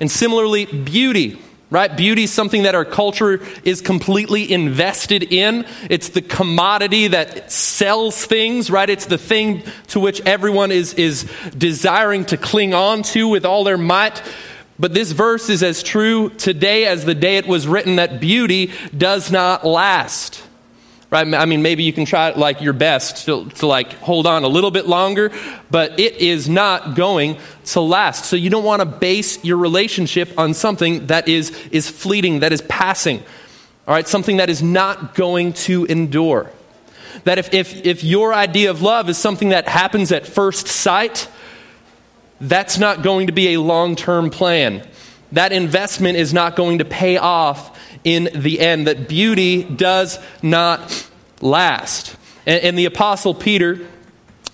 And 0.02 0.10
similarly, 0.10 0.66
beauty, 0.66 1.38
right? 1.70 1.96
Beauty 1.96 2.24
is 2.24 2.32
something 2.32 2.64
that 2.64 2.74
our 2.74 2.84
culture 2.84 3.40
is 3.64 3.80
completely 3.80 4.52
invested 4.52 5.32
in. 5.32 5.64
It's 5.88 6.08
the 6.08 6.20
commodity 6.20 7.06
that 7.06 7.52
sells 7.52 8.26
things, 8.26 8.68
right? 8.68 8.90
It's 8.90 9.06
the 9.06 9.16
thing 9.16 9.62
to 9.90 10.00
which 10.00 10.20
everyone 10.22 10.72
is, 10.72 10.92
is 10.94 11.30
desiring 11.56 12.24
to 12.24 12.36
cling 12.36 12.74
on 12.74 13.04
to 13.14 13.28
with 13.28 13.46
all 13.46 13.62
their 13.62 13.78
might. 13.78 14.20
But 14.76 14.92
this 14.92 15.12
verse 15.12 15.48
is 15.48 15.62
as 15.62 15.84
true 15.84 16.30
today 16.30 16.86
as 16.86 17.04
the 17.04 17.14
day 17.14 17.36
it 17.36 17.46
was 17.46 17.68
written 17.68 17.94
that 17.94 18.20
beauty 18.20 18.72
does 18.98 19.30
not 19.30 19.64
last. 19.64 20.42
Right? 21.12 21.34
I 21.34 21.44
mean, 21.44 21.60
maybe 21.60 21.84
you 21.84 21.92
can 21.92 22.06
try 22.06 22.30
like 22.30 22.62
your 22.62 22.72
best 22.72 23.26
to, 23.26 23.44
to 23.50 23.66
like 23.66 23.92
hold 23.98 24.26
on 24.26 24.44
a 24.44 24.48
little 24.48 24.70
bit 24.70 24.86
longer, 24.86 25.30
but 25.70 26.00
it 26.00 26.16
is 26.16 26.48
not 26.48 26.96
going 26.96 27.38
to 27.66 27.82
last. 27.82 28.24
So 28.24 28.34
you 28.34 28.48
don't 28.48 28.64
want 28.64 28.80
to 28.80 28.86
base 28.86 29.44
your 29.44 29.58
relationship 29.58 30.36
on 30.38 30.54
something 30.54 31.08
that 31.08 31.28
is, 31.28 31.50
is 31.70 31.88
fleeting, 31.88 32.40
that 32.40 32.50
is 32.50 32.62
passing, 32.62 33.18
all 33.86 33.94
right? 33.94 34.08
Something 34.08 34.38
that 34.38 34.48
is 34.48 34.62
not 34.62 35.14
going 35.14 35.52
to 35.52 35.84
endure. 35.84 36.50
That 37.24 37.38
if, 37.38 37.52
if, 37.52 37.84
if 37.84 38.02
your 38.02 38.32
idea 38.32 38.70
of 38.70 38.80
love 38.80 39.10
is 39.10 39.18
something 39.18 39.50
that 39.50 39.68
happens 39.68 40.12
at 40.12 40.26
first 40.26 40.66
sight, 40.66 41.28
that's 42.40 42.78
not 42.78 43.02
going 43.02 43.26
to 43.26 43.34
be 43.34 43.52
a 43.52 43.60
long 43.60 43.96
term 43.96 44.30
plan. 44.30 44.88
That 45.32 45.52
investment 45.52 46.18
is 46.18 46.32
not 46.32 46.56
going 46.56 46.78
to 46.78 46.84
pay 46.84 47.16
off 47.16 47.78
in 48.04 48.28
the 48.34 48.60
end, 48.60 48.86
that 48.86 49.08
beauty 49.08 49.62
does 49.62 50.18
not 50.42 51.08
last. 51.40 52.16
And, 52.46 52.62
and 52.64 52.78
the 52.78 52.86
Apostle 52.86 53.34
Peter, 53.34 53.78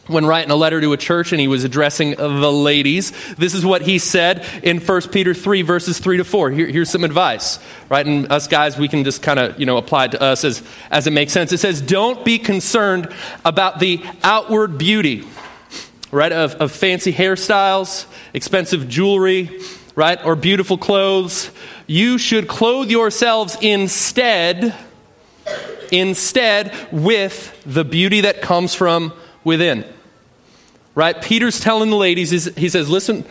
when 0.07 0.27
writing 0.27 0.51
a 0.51 0.57
letter 0.57 0.81
to 0.81 0.93
a 0.93 0.97
church 0.97 1.33
and 1.33 1.41
he 1.41 1.49
was 1.49 1.65
addressing 1.65 2.11
the 2.13 2.53
ladies, 2.53 3.13
this 3.37 3.55
is 3.55 3.65
what 3.65 3.83
he 3.83 3.99
said 3.99 4.45
in 4.63 4.81
1 4.81 5.01
Peter 5.09 5.35
3, 5.35 5.63
verses 5.63 5.99
3 5.99 6.19
to 6.19 6.25
4. 6.25 6.51
Here, 6.51 6.67
here's 6.67 6.91
some 6.91 7.05
advice, 7.05 7.59
right? 7.89 8.07
And 8.07 8.31
us 8.31 8.47
guys, 8.49 8.79
we 8.79 8.89
can 8.89 9.05
just 9.05 9.23
kind 9.23 9.39
of, 9.39 9.59
you 9.59 9.67
know, 9.67 9.79
apply 9.79 10.07
it 10.07 10.13
to 10.13 10.23
us 10.23 10.45
as, 10.45 10.63
as 10.91 11.07
it 11.07 11.13
makes 11.13 11.33
sense. 11.33 11.53
It 11.53 11.59
says, 11.59 11.81
Don't 11.81 12.25
be 12.25 12.39
concerned 12.39 13.13
about 13.45 13.81
the 13.81 14.03
outward 14.23 14.79
beauty, 14.79 15.27
right, 16.11 16.33
of, 16.33 16.55
of 16.57 16.73
fancy 16.73 17.13
hairstyles, 17.13 18.07
expensive 18.35 18.89
jewelry, 18.89 19.61
right, 19.99 20.25
or 20.25 20.37
beautiful 20.37 20.79
clothes 20.79 21.51
you 21.89 22.19
should 22.19 22.47
clothe 22.47 22.89
yourselves 22.89 23.57
instead 23.61 24.73
instead 25.91 26.73
with 26.93 27.61
the 27.67 27.85
beauty 27.85 28.21
that 28.21 28.41
comes 28.41 28.75
from 28.75 29.13
within. 29.43 29.85
Right? 30.95 31.21
Peter's 31.21 31.59
telling 31.59 31.91
the 31.91 31.97
ladies, 31.97 32.31
he 32.55 32.69
says, 32.69 32.89
listen, 32.89 33.25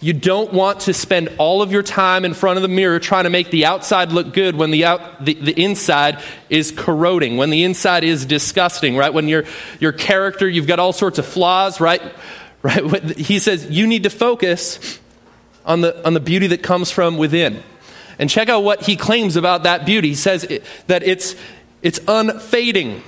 you 0.00 0.12
don't 0.12 0.52
want 0.52 0.80
to 0.80 0.94
spend 0.94 1.30
all 1.38 1.62
of 1.62 1.72
your 1.72 1.82
time 1.82 2.24
in 2.24 2.34
front 2.34 2.56
of 2.58 2.62
the 2.62 2.68
mirror 2.68 3.00
trying 3.00 3.24
to 3.24 3.30
make 3.30 3.50
the 3.50 3.64
outside 3.64 4.12
look 4.12 4.32
good 4.32 4.54
when 4.54 4.70
the, 4.70 4.84
out, 4.84 5.24
the, 5.24 5.34
the 5.34 5.60
inside 5.60 6.22
is 6.50 6.70
corroding, 6.70 7.36
when 7.36 7.50
the 7.50 7.64
inside 7.64 8.04
is 8.04 8.26
disgusting, 8.26 8.96
right? 8.96 9.14
When 9.14 9.26
your, 9.26 9.44
your 9.80 9.92
character, 9.92 10.48
you've 10.48 10.66
got 10.66 10.78
all 10.78 10.92
sorts 10.92 11.18
of 11.18 11.26
flaws, 11.26 11.80
right? 11.80 12.02
right? 12.62 13.16
He 13.16 13.38
says 13.38 13.70
you 13.70 13.86
need 13.86 14.02
to 14.02 14.10
focus 14.10 15.00
on 15.64 15.80
the, 15.80 16.04
on 16.06 16.14
the 16.14 16.20
beauty 16.20 16.46
that 16.48 16.62
comes 16.62 16.90
from 16.90 17.16
within. 17.16 17.62
And 18.18 18.28
check 18.28 18.48
out 18.48 18.62
what 18.62 18.82
he 18.82 18.96
claims 18.96 19.36
about 19.36 19.62
that 19.62 19.86
beauty. 19.86 20.08
He 20.08 20.14
says 20.14 20.44
it, 20.44 20.64
that 20.86 21.02
it's, 21.02 21.34
it's 21.82 22.00
unfading. 22.06 23.02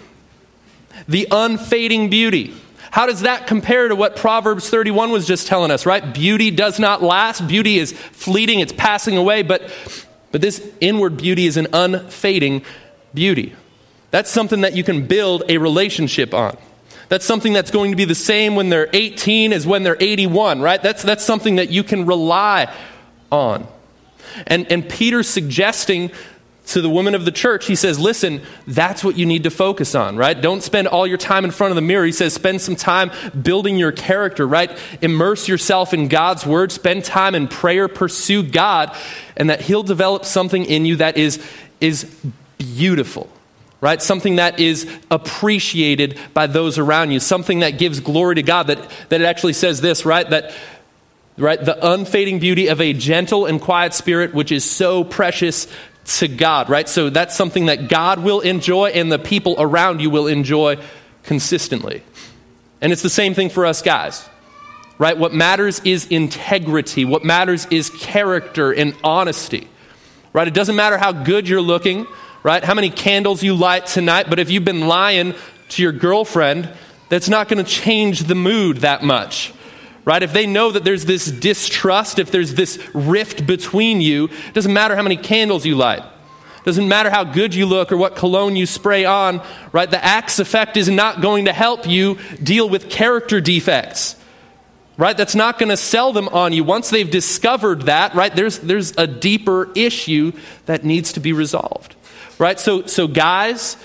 The 1.09 1.29
unfading 1.31 2.11
beauty. 2.11 2.55
How 2.91 3.07
does 3.07 3.23
that 3.23 3.47
compare 3.47 3.89
to 3.89 3.97
what 3.97 4.15
Proverbs 4.17 4.71
31 4.71 5.11
was 5.11 5.27
just 5.27 5.47
telling 5.47 5.71
us, 5.71 5.85
right? 5.85 6.15
Beauty 6.15 6.51
does 6.51 6.79
not 6.79 7.03
last. 7.03 7.47
Beauty 7.49 7.79
is 7.79 7.93
fleeting, 7.93 8.61
it's 8.61 8.73
passing 8.73 9.17
away, 9.17 9.43
but, 9.43 9.69
but 10.31 10.41
this 10.41 10.65
inward 10.81 11.17
beauty 11.17 11.47
is 11.47 11.57
an 11.57 11.67
unfading 11.73 12.63
beauty. 13.13 13.57
That's 14.13 14.31
something 14.31 14.61
that 14.61 14.77
you 14.77 14.85
can 14.85 15.09
build 15.09 15.43
a 15.49 15.59
relationship 15.59 16.33
on. 16.33 16.57
That's 17.15 17.27
something 17.27 17.53
that's 17.53 17.71
going 17.71 17.93
to 17.93 17.97
be 17.97 18.07
the 18.07 18.15
same 18.17 18.57
when 18.57 18.71
they're 18.71 18.91
18 18.93 19.53
as 19.53 19.65
when 19.65 19.85
they're 19.85 19.97
81, 20.01 20.61
right? 20.61 20.83
That's, 20.83 21.05
that's 21.05 21.23
something 21.23 21.55
that 21.55 21.71
you 21.71 21.85
can 21.85 22.07
rely 22.07 22.75
on. 23.31 23.69
And, 24.49 24.67
and 24.69 24.89
Peter's 24.89 25.29
suggesting 25.29 26.11
to 26.67 26.81
the 26.81 26.91
women 26.91 27.15
of 27.15 27.25
the 27.25 27.31
church, 27.31 27.67
he 27.67 27.77
says, 27.77 28.01
listen, 28.01 28.43
that's 28.67 29.05
what 29.05 29.17
you 29.17 29.27
need 29.27 29.45
to 29.45 29.51
focus 29.53 29.95
on, 29.95 30.17
right? 30.17 30.41
Don't 30.41 30.61
spend 30.61 30.89
all 30.89 31.07
your 31.07 31.17
time 31.17 31.45
in 31.45 31.53
front 31.53 31.71
of 31.71 31.77
the 31.77 31.83
mirror. 31.83 32.05
He 32.05 32.11
says, 32.11 32.35
spend 32.35 32.61
some 32.61 32.75
time 32.75 33.13
building 33.41 33.77
your 33.77 33.93
character, 33.93 34.45
right? 34.45 34.77
Immerse 35.01 35.47
yourself 35.47 35.95
in 35.95 36.09
God's 36.09 36.45
word, 36.45 36.73
spend 36.73 37.05
time 37.05 37.37
in 37.37 37.47
prayer, 37.47 37.87
pursue 37.87 38.43
God, 38.43 38.93
and 39.37 39.51
that 39.51 39.61
he'll 39.61 39.85
develop 39.85 40.25
something 40.25 40.65
in 40.65 40.85
you 40.85 40.97
that 40.97 41.17
is, 41.17 41.41
is 41.81 42.13
beautiful, 42.59 43.31
right? 43.81 44.01
Something 44.01 44.37
that 44.37 44.61
is 44.61 44.89
appreciated 45.11 46.19
by 46.33 46.47
those 46.47 46.79
around 46.79 47.11
you, 47.11 47.21
something 47.21 47.61
that 47.61 47.79
gives 47.79 48.01
glory 48.01 48.37
to 48.37 48.43
God, 48.43 48.69
that, 48.69 48.91
that 49.11 49.21
it 49.21 49.25
actually 49.25 49.53
says 49.53 49.81
this, 49.81 50.05
right? 50.05 50.29
That 50.31 50.55
right? 51.37 51.63
The 51.63 51.93
unfading 51.93 52.39
beauty 52.39 52.69
of 52.69 52.81
a 52.81 52.93
gentle 52.93 53.47
and 53.47 53.61
quiet 53.61 53.95
spirit, 53.95 54.35
which 54.35 54.53
is 54.53 54.65
so 54.69 55.05
precious 55.05 55.67
to 56.05 56.29
God, 56.29 56.69
right? 56.69 56.89
So 56.89 57.11
that's 57.11 57.37
something 57.37 57.67
that 57.67 57.89
God 57.89 58.21
will 58.21 58.41
enjoy 58.41 58.91
and 58.91 59.11
the 59.11 59.19
people 59.19 59.57
around 59.59 60.01
you 60.01 60.11
will 60.11 60.27
enjoy 60.27 60.77
consistently. 61.23 62.03
And 62.81 62.93
it's 62.93 63.03
the 63.03 63.11
same 63.11 63.35
thing 63.35 63.49
for 63.49 63.65
us 63.65 63.81
guys, 63.81 64.29
right? 64.99 65.17
What 65.17 65.33
matters 65.33 65.81
is 65.81 66.07
integrity, 66.07 67.05
what 67.05 67.25
matters 67.25 67.67
is 67.71 67.91
character 67.91 68.71
and 68.73 68.95
honesty, 69.03 69.67
right? 70.33 70.47
It 70.47 70.55
doesn't 70.55 70.77
matter 70.77 70.99
how 70.99 71.13
good 71.13 71.49
you're 71.49 71.63
looking, 71.63 72.07
right? 72.45 72.63
How 72.63 72.75
many 72.75 72.91
candles 72.91 73.43
you 73.43 73.57
light 73.57 73.87
tonight, 73.87 74.31
but 74.31 74.39
if 74.39 74.49
you've 74.51 74.65
been 74.65 74.87
lying 74.87 75.35
to 75.71 75.83
your 75.83 75.91
girlfriend, 75.91 76.71
that's 77.09 77.29
not 77.29 77.49
going 77.49 77.63
to 77.65 77.69
change 77.69 78.21
the 78.25 78.37
mood 78.37 78.79
that 78.79 79.03
much 79.03 79.53
right? 80.05 80.23
If 80.23 80.33
they 80.33 80.47
know 80.47 80.71
that 80.71 80.85
there's 80.85 81.07
this 81.07 81.27
distrust, 81.31 82.19
if 82.19 82.31
there's 82.31 82.55
this 82.55 82.79
rift 82.95 83.47
between 83.47 84.01
you, 84.01 84.27
it 84.27 84.53
doesn't 84.55 84.73
matter 84.73 84.95
how 84.97 85.03
many 85.03 85.17
candles 85.17 85.65
you 85.65 85.77
light. 85.77 86.03
Doesn't 86.65 86.89
matter 86.89 87.11
how 87.11 87.25
good 87.25 87.55
you 87.55 87.67
look 87.67 87.93
or 87.93 87.97
what 87.97 88.17
cologne 88.17 88.57
you 88.57 88.65
spray 88.65 89.05
on, 89.05 89.43
right? 89.73 89.91
The 89.91 90.03
axe 90.03 90.39
effect 90.39 90.77
is 90.77 90.89
not 90.89 91.21
going 91.21 91.45
to 91.45 91.53
help 91.53 91.87
you 91.87 92.19
deal 92.43 92.69
with 92.69 92.89
character 92.89 93.41
defects. 93.41 94.17
Right? 94.97 95.17
That's 95.17 95.35
not 95.35 95.59
going 95.59 95.71
to 95.71 95.77
sell 95.77 96.13
them 96.13 96.29
on 96.29 96.53
you. 96.53 96.63
Once 96.63 96.89
they've 96.89 97.11
discovered 97.11 97.83
that, 97.83 98.15
right, 98.15 98.35
there's, 98.35 98.61
there's 98.61 98.97
a 98.97 99.09
deeper 99.09 99.73
issue 99.75 100.31
that 100.67 100.85
needs 100.85 101.15
to 101.15 101.21
be 101.21 101.33
resolved. 101.33 101.97
Right? 102.39 102.59
So, 102.59 102.87
so, 102.87 103.07
guys, 103.07 103.77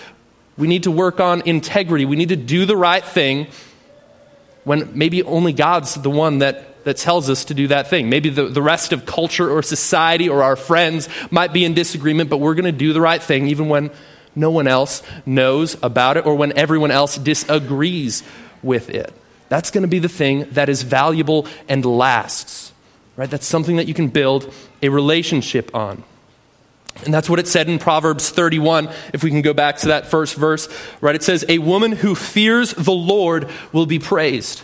we 0.58 0.68
need 0.68 0.84
to 0.84 0.91
work 0.91 1.20
on 1.20 1.41
integrity. 1.46 2.06
We 2.06 2.15
need 2.15 2.29
to 2.29 2.36
do 2.36 2.65
the 2.65 2.75
right 2.75 3.03
thing 3.03 3.48
when 4.63 4.98
maybe 4.98 5.24
only 5.24 5.53
God's 5.53 5.96
the 5.96 6.10
one 6.10 6.39
that, 6.39 6.84
that 6.84 6.98
tells 6.98 7.29
us 7.29 7.46
to 7.46 7.53
do 7.53 7.68
that 7.68 7.89
thing. 7.89 8.10
Maybe 8.10 8.29
the, 8.29 8.46
the 8.46 8.62
rest 8.62 8.91
of 8.91 9.06
culture 9.06 9.50
or 9.50 9.62
society 9.62 10.29
or 10.29 10.44
our 10.44 10.56
friends 10.56 11.08
might 11.32 11.53
be 11.53 11.63
in 11.63 11.74
disagreement, 11.74 12.29
but 12.29 12.38
we're 12.38 12.56
going 12.56 12.65
to 12.65 12.72
do 12.72 12.94
the 12.94 13.01
right 13.01 13.22
thing 13.22 13.48
even 13.48 13.70
when 13.70 13.91
no 14.36 14.51
one 14.51 14.68
else 14.68 15.01
knows 15.25 15.77
about 15.82 16.18
it 16.18 16.25
or 16.25 16.36
when 16.36 16.58
everyone 16.58 16.91
else 16.91 17.18
disagrees 17.18 18.24
with 18.62 18.89
it. 18.89 19.13
That's 19.48 19.72
going 19.72 19.82
to 19.82 19.88
be 19.88 20.00
the 20.00 20.10
thing 20.10 20.46
that 20.51 20.70
is 20.70 20.84
valuable 20.84 21.48
and 21.68 21.86
lasts. 21.86 22.72
Right? 23.15 23.29
That's 23.29 23.48
something 23.48 23.77
that 23.77 23.88
you 23.88 23.94
can 23.94 24.08
build 24.08 24.53
a 24.82 24.89
relationship 24.89 25.74
on. 25.75 26.03
And 27.06 27.13
that's 27.13 27.29
what 27.29 27.39
it 27.39 27.48
said 27.48 27.70
in 27.70 27.79
Proverbs 27.79 28.29
31. 28.29 28.89
If 29.13 29.24
we 29.24 29.29
can 29.29 29.41
go 29.41 29.53
back 29.53 29.77
to 29.77 29.88
that 29.89 30.08
first 30.08 30.36
verse, 30.36 30.68
right? 31.01 31.15
It 31.15 31.24
says, 31.24 31.46
A 31.48 31.60
woman 31.60 31.94
who 31.94 32.15
fears 32.15 32.74
the 32.74 32.91
Lord 32.91 33.50
will 33.72 33.86
be 33.86 34.00
praised. 34.00 34.62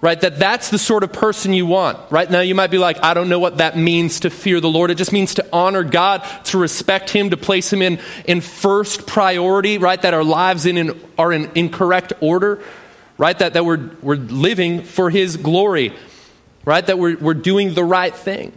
Right? 0.00 0.20
That 0.20 0.38
that's 0.38 0.70
the 0.70 0.78
sort 0.78 1.02
of 1.02 1.12
person 1.12 1.52
you 1.52 1.66
want. 1.66 1.98
Right 2.12 2.30
now, 2.30 2.40
you 2.40 2.54
might 2.54 2.70
be 2.70 2.78
like, 2.78 3.02
I 3.02 3.14
don't 3.14 3.28
know 3.28 3.40
what 3.40 3.58
that 3.58 3.76
means 3.76 4.20
to 4.20 4.30
fear 4.30 4.60
the 4.60 4.68
Lord. 4.68 4.92
It 4.92 4.94
just 4.96 5.12
means 5.12 5.34
to 5.34 5.46
honor 5.52 5.82
God, 5.82 6.22
to 6.44 6.58
respect 6.58 7.10
Him, 7.10 7.30
to 7.30 7.36
place 7.36 7.72
Him 7.72 7.82
in, 7.82 7.98
in 8.24 8.40
first 8.40 9.08
priority, 9.08 9.78
right? 9.78 10.00
That 10.00 10.14
our 10.14 10.22
lives 10.22 10.66
in, 10.66 10.76
in, 10.76 11.00
are 11.18 11.32
in, 11.32 11.70
correct 11.70 12.12
order, 12.20 12.62
right? 13.16 13.36
That, 13.36 13.54
that 13.54 13.64
we're, 13.64 13.90
we're 14.00 14.14
living 14.14 14.82
for 14.82 15.10
His 15.10 15.36
glory, 15.36 15.92
right? 16.64 16.86
That 16.86 16.98
we're, 16.98 17.16
we're 17.18 17.34
doing 17.34 17.74
the 17.74 17.84
right 17.84 18.14
thing 18.14 18.52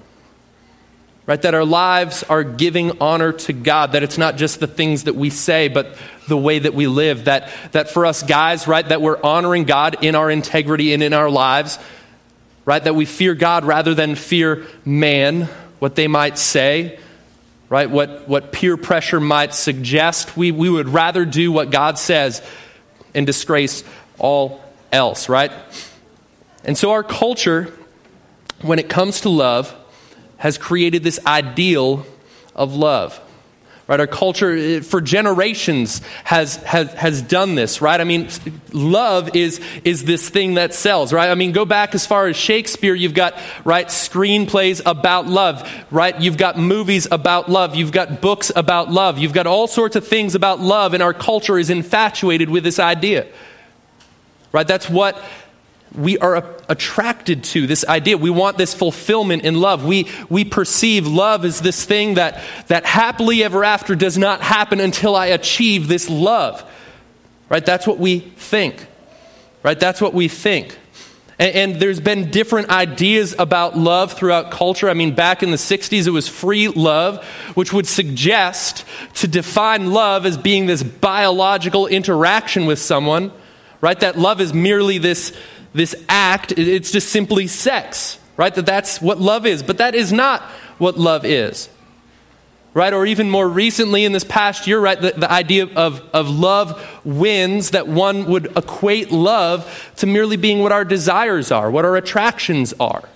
right? 1.31 1.43
That 1.43 1.55
our 1.55 1.63
lives 1.63 2.23
are 2.23 2.43
giving 2.43 2.99
honor 2.99 3.31
to 3.31 3.53
God, 3.53 3.93
that 3.93 4.03
it's 4.03 4.17
not 4.17 4.35
just 4.35 4.59
the 4.59 4.67
things 4.67 5.05
that 5.05 5.15
we 5.15 5.29
say, 5.29 5.69
but 5.69 5.95
the 6.27 6.35
way 6.35 6.59
that 6.59 6.73
we 6.73 6.87
live. 6.87 7.23
That, 7.23 7.49
that 7.71 7.89
for 7.89 8.05
us 8.05 8.21
guys, 8.21 8.67
right, 8.67 8.85
that 8.89 9.01
we're 9.01 9.17
honoring 9.23 9.63
God 9.63 10.03
in 10.03 10.15
our 10.15 10.29
integrity 10.29 10.93
and 10.93 11.01
in 11.01 11.13
our 11.13 11.29
lives, 11.29 11.79
right? 12.65 12.83
That 12.83 12.95
we 12.95 13.05
fear 13.05 13.33
God 13.33 13.63
rather 13.63 13.95
than 13.95 14.15
fear 14.15 14.67
man, 14.83 15.43
what 15.79 15.95
they 15.95 16.09
might 16.09 16.37
say, 16.37 16.99
right? 17.69 17.89
What, 17.89 18.27
what 18.27 18.51
peer 18.51 18.75
pressure 18.75 19.21
might 19.21 19.53
suggest. 19.53 20.35
We, 20.35 20.51
we 20.51 20.69
would 20.69 20.89
rather 20.89 21.23
do 21.23 21.49
what 21.53 21.71
God 21.71 21.97
says 21.97 22.41
and 23.13 23.25
disgrace 23.25 23.85
all 24.19 24.61
else, 24.91 25.29
right? 25.29 25.53
And 26.65 26.77
so 26.77 26.91
our 26.91 27.03
culture, 27.03 27.73
when 28.63 28.79
it 28.79 28.89
comes 28.89 29.21
to 29.21 29.29
love, 29.29 29.73
has 30.41 30.57
created 30.57 31.03
this 31.03 31.19
ideal 31.27 32.03
of 32.55 32.73
love. 32.75 33.21
right? 33.87 33.99
Our 33.99 34.07
culture 34.07 34.55
eh, 34.55 34.79
for 34.79 35.01
generations 35.01 36.01
has, 36.23 36.55
has, 36.63 36.91
has 36.93 37.21
done 37.21 37.53
this, 37.53 37.79
right? 37.79 38.01
I 38.01 38.05
mean, 38.05 38.27
love 38.73 39.35
is, 39.35 39.61
is 39.83 40.03
this 40.03 40.27
thing 40.29 40.55
that 40.55 40.73
sells, 40.73 41.13
right? 41.13 41.29
I 41.29 41.35
mean, 41.35 41.51
go 41.51 41.63
back 41.63 41.93
as 41.93 42.07
far 42.07 42.25
as 42.25 42.35
Shakespeare, 42.35 42.95
you've 42.95 43.13
got, 43.13 43.37
right, 43.63 43.85
screenplays 43.87 44.81
about 44.83 45.27
love, 45.27 45.71
right? 45.91 46.19
You've 46.19 46.37
got 46.37 46.57
movies 46.57 47.07
about 47.11 47.47
love, 47.47 47.75
you've 47.75 47.91
got 47.91 48.19
books 48.19 48.51
about 48.55 48.89
love, 48.89 49.19
you've 49.19 49.33
got 49.33 49.45
all 49.45 49.67
sorts 49.67 49.95
of 49.95 50.07
things 50.07 50.33
about 50.33 50.59
love, 50.59 50.95
and 50.95 51.03
our 51.03 51.13
culture 51.13 51.59
is 51.59 51.69
infatuated 51.69 52.49
with 52.49 52.63
this 52.63 52.79
idea, 52.79 53.27
right? 54.51 54.67
That's 54.67 54.89
what 54.89 55.23
we 55.93 56.17
are 56.19 56.55
attracted 56.69 57.43
to 57.43 57.67
this 57.67 57.85
idea. 57.85 58.17
We 58.17 58.29
want 58.29 58.57
this 58.57 58.73
fulfillment 58.73 59.43
in 59.43 59.59
love. 59.59 59.83
We, 59.83 60.07
we 60.29 60.45
perceive 60.45 61.05
love 61.05 61.43
as 61.43 61.61
this 61.61 61.83
thing 61.83 62.13
that, 62.13 62.41
that 62.67 62.85
happily 62.85 63.43
ever 63.43 63.63
after 63.63 63.95
does 63.95 64.17
not 64.17 64.41
happen 64.41 64.79
until 64.79 65.15
I 65.15 65.27
achieve 65.27 65.87
this 65.87 66.09
love. 66.09 66.63
Right? 67.49 67.65
That's 67.65 67.85
what 67.85 67.99
we 67.99 68.19
think. 68.19 68.87
Right? 69.63 69.77
That's 69.77 69.99
what 69.99 70.13
we 70.13 70.29
think. 70.29 70.77
And, 71.37 71.55
and 71.55 71.75
there's 71.81 71.99
been 71.99 72.31
different 72.31 72.69
ideas 72.69 73.35
about 73.37 73.77
love 73.77 74.13
throughout 74.13 74.49
culture. 74.49 74.89
I 74.89 74.93
mean, 74.93 75.13
back 75.13 75.43
in 75.43 75.51
the 75.51 75.57
60s, 75.57 76.07
it 76.07 76.11
was 76.11 76.29
free 76.29 76.69
love, 76.69 77.25
which 77.55 77.73
would 77.73 77.87
suggest 77.87 78.85
to 79.15 79.27
define 79.27 79.91
love 79.91 80.25
as 80.25 80.37
being 80.37 80.67
this 80.67 80.83
biological 80.83 81.87
interaction 81.87 82.65
with 82.65 82.79
someone. 82.79 83.33
Right? 83.81 83.99
That 83.99 84.17
love 84.17 84.39
is 84.39 84.53
merely 84.53 84.99
this 84.99 85.35
this 85.73 85.95
act, 86.09 86.53
it's 86.57 86.91
just 86.91 87.09
simply 87.09 87.47
sex, 87.47 88.19
right? 88.37 88.53
That 88.53 88.65
that's 88.65 89.01
what 89.01 89.19
love 89.19 89.45
is. 89.45 89.63
But 89.63 89.77
that 89.77 89.95
is 89.95 90.11
not 90.11 90.41
what 90.77 90.97
love 90.97 91.25
is. 91.25 91.69
Right? 92.73 92.93
Or 92.93 93.05
even 93.05 93.29
more 93.29 93.49
recently 93.49 94.05
in 94.05 94.13
this 94.13 94.23
past 94.23 94.65
year, 94.65 94.79
right? 94.79 94.99
The, 94.99 95.11
the 95.11 95.29
idea 95.29 95.67
of, 95.75 96.01
of 96.13 96.29
love 96.29 96.81
wins, 97.03 97.71
that 97.71 97.87
one 97.87 98.25
would 98.27 98.57
equate 98.57 99.11
love 99.11 99.91
to 99.97 100.07
merely 100.07 100.37
being 100.37 100.59
what 100.59 100.71
our 100.71 100.85
desires 100.85 101.51
are, 101.51 101.69
what 101.69 101.83
our 101.83 101.97
attractions 101.97 102.73
are 102.79 103.09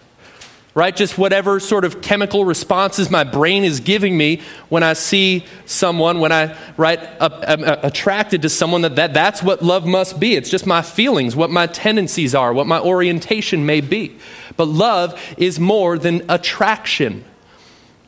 right? 0.75 0.93
Just 0.93 1.17
whatever 1.17 1.61
sort 1.61 1.85
of 1.85 2.01
chemical 2.01 2.43
responses 2.43 3.09
my 3.09 3.23
brain 3.23 3.63
is 3.63 3.79
giving 3.79 4.15
me 4.15 4.41
when 4.67 4.83
I 4.83 4.91
see 4.91 5.45
someone, 5.65 6.19
when 6.19 6.33
I, 6.33 6.55
right, 6.75 6.99
am 7.21 7.63
attracted 7.63 8.41
to 8.41 8.49
someone, 8.49 8.81
that, 8.81 8.97
that 8.97 9.13
that's 9.13 9.41
what 9.41 9.63
love 9.63 9.85
must 9.85 10.19
be. 10.19 10.35
It's 10.35 10.49
just 10.49 10.67
my 10.67 10.81
feelings, 10.81 11.33
what 11.33 11.49
my 11.49 11.65
tendencies 11.65 12.35
are, 12.35 12.53
what 12.53 12.67
my 12.67 12.79
orientation 12.79 13.65
may 13.65 13.79
be. 13.79 14.17
But 14.57 14.65
love 14.65 15.19
is 15.37 15.59
more 15.61 15.97
than 15.97 16.29
attraction. 16.29 17.23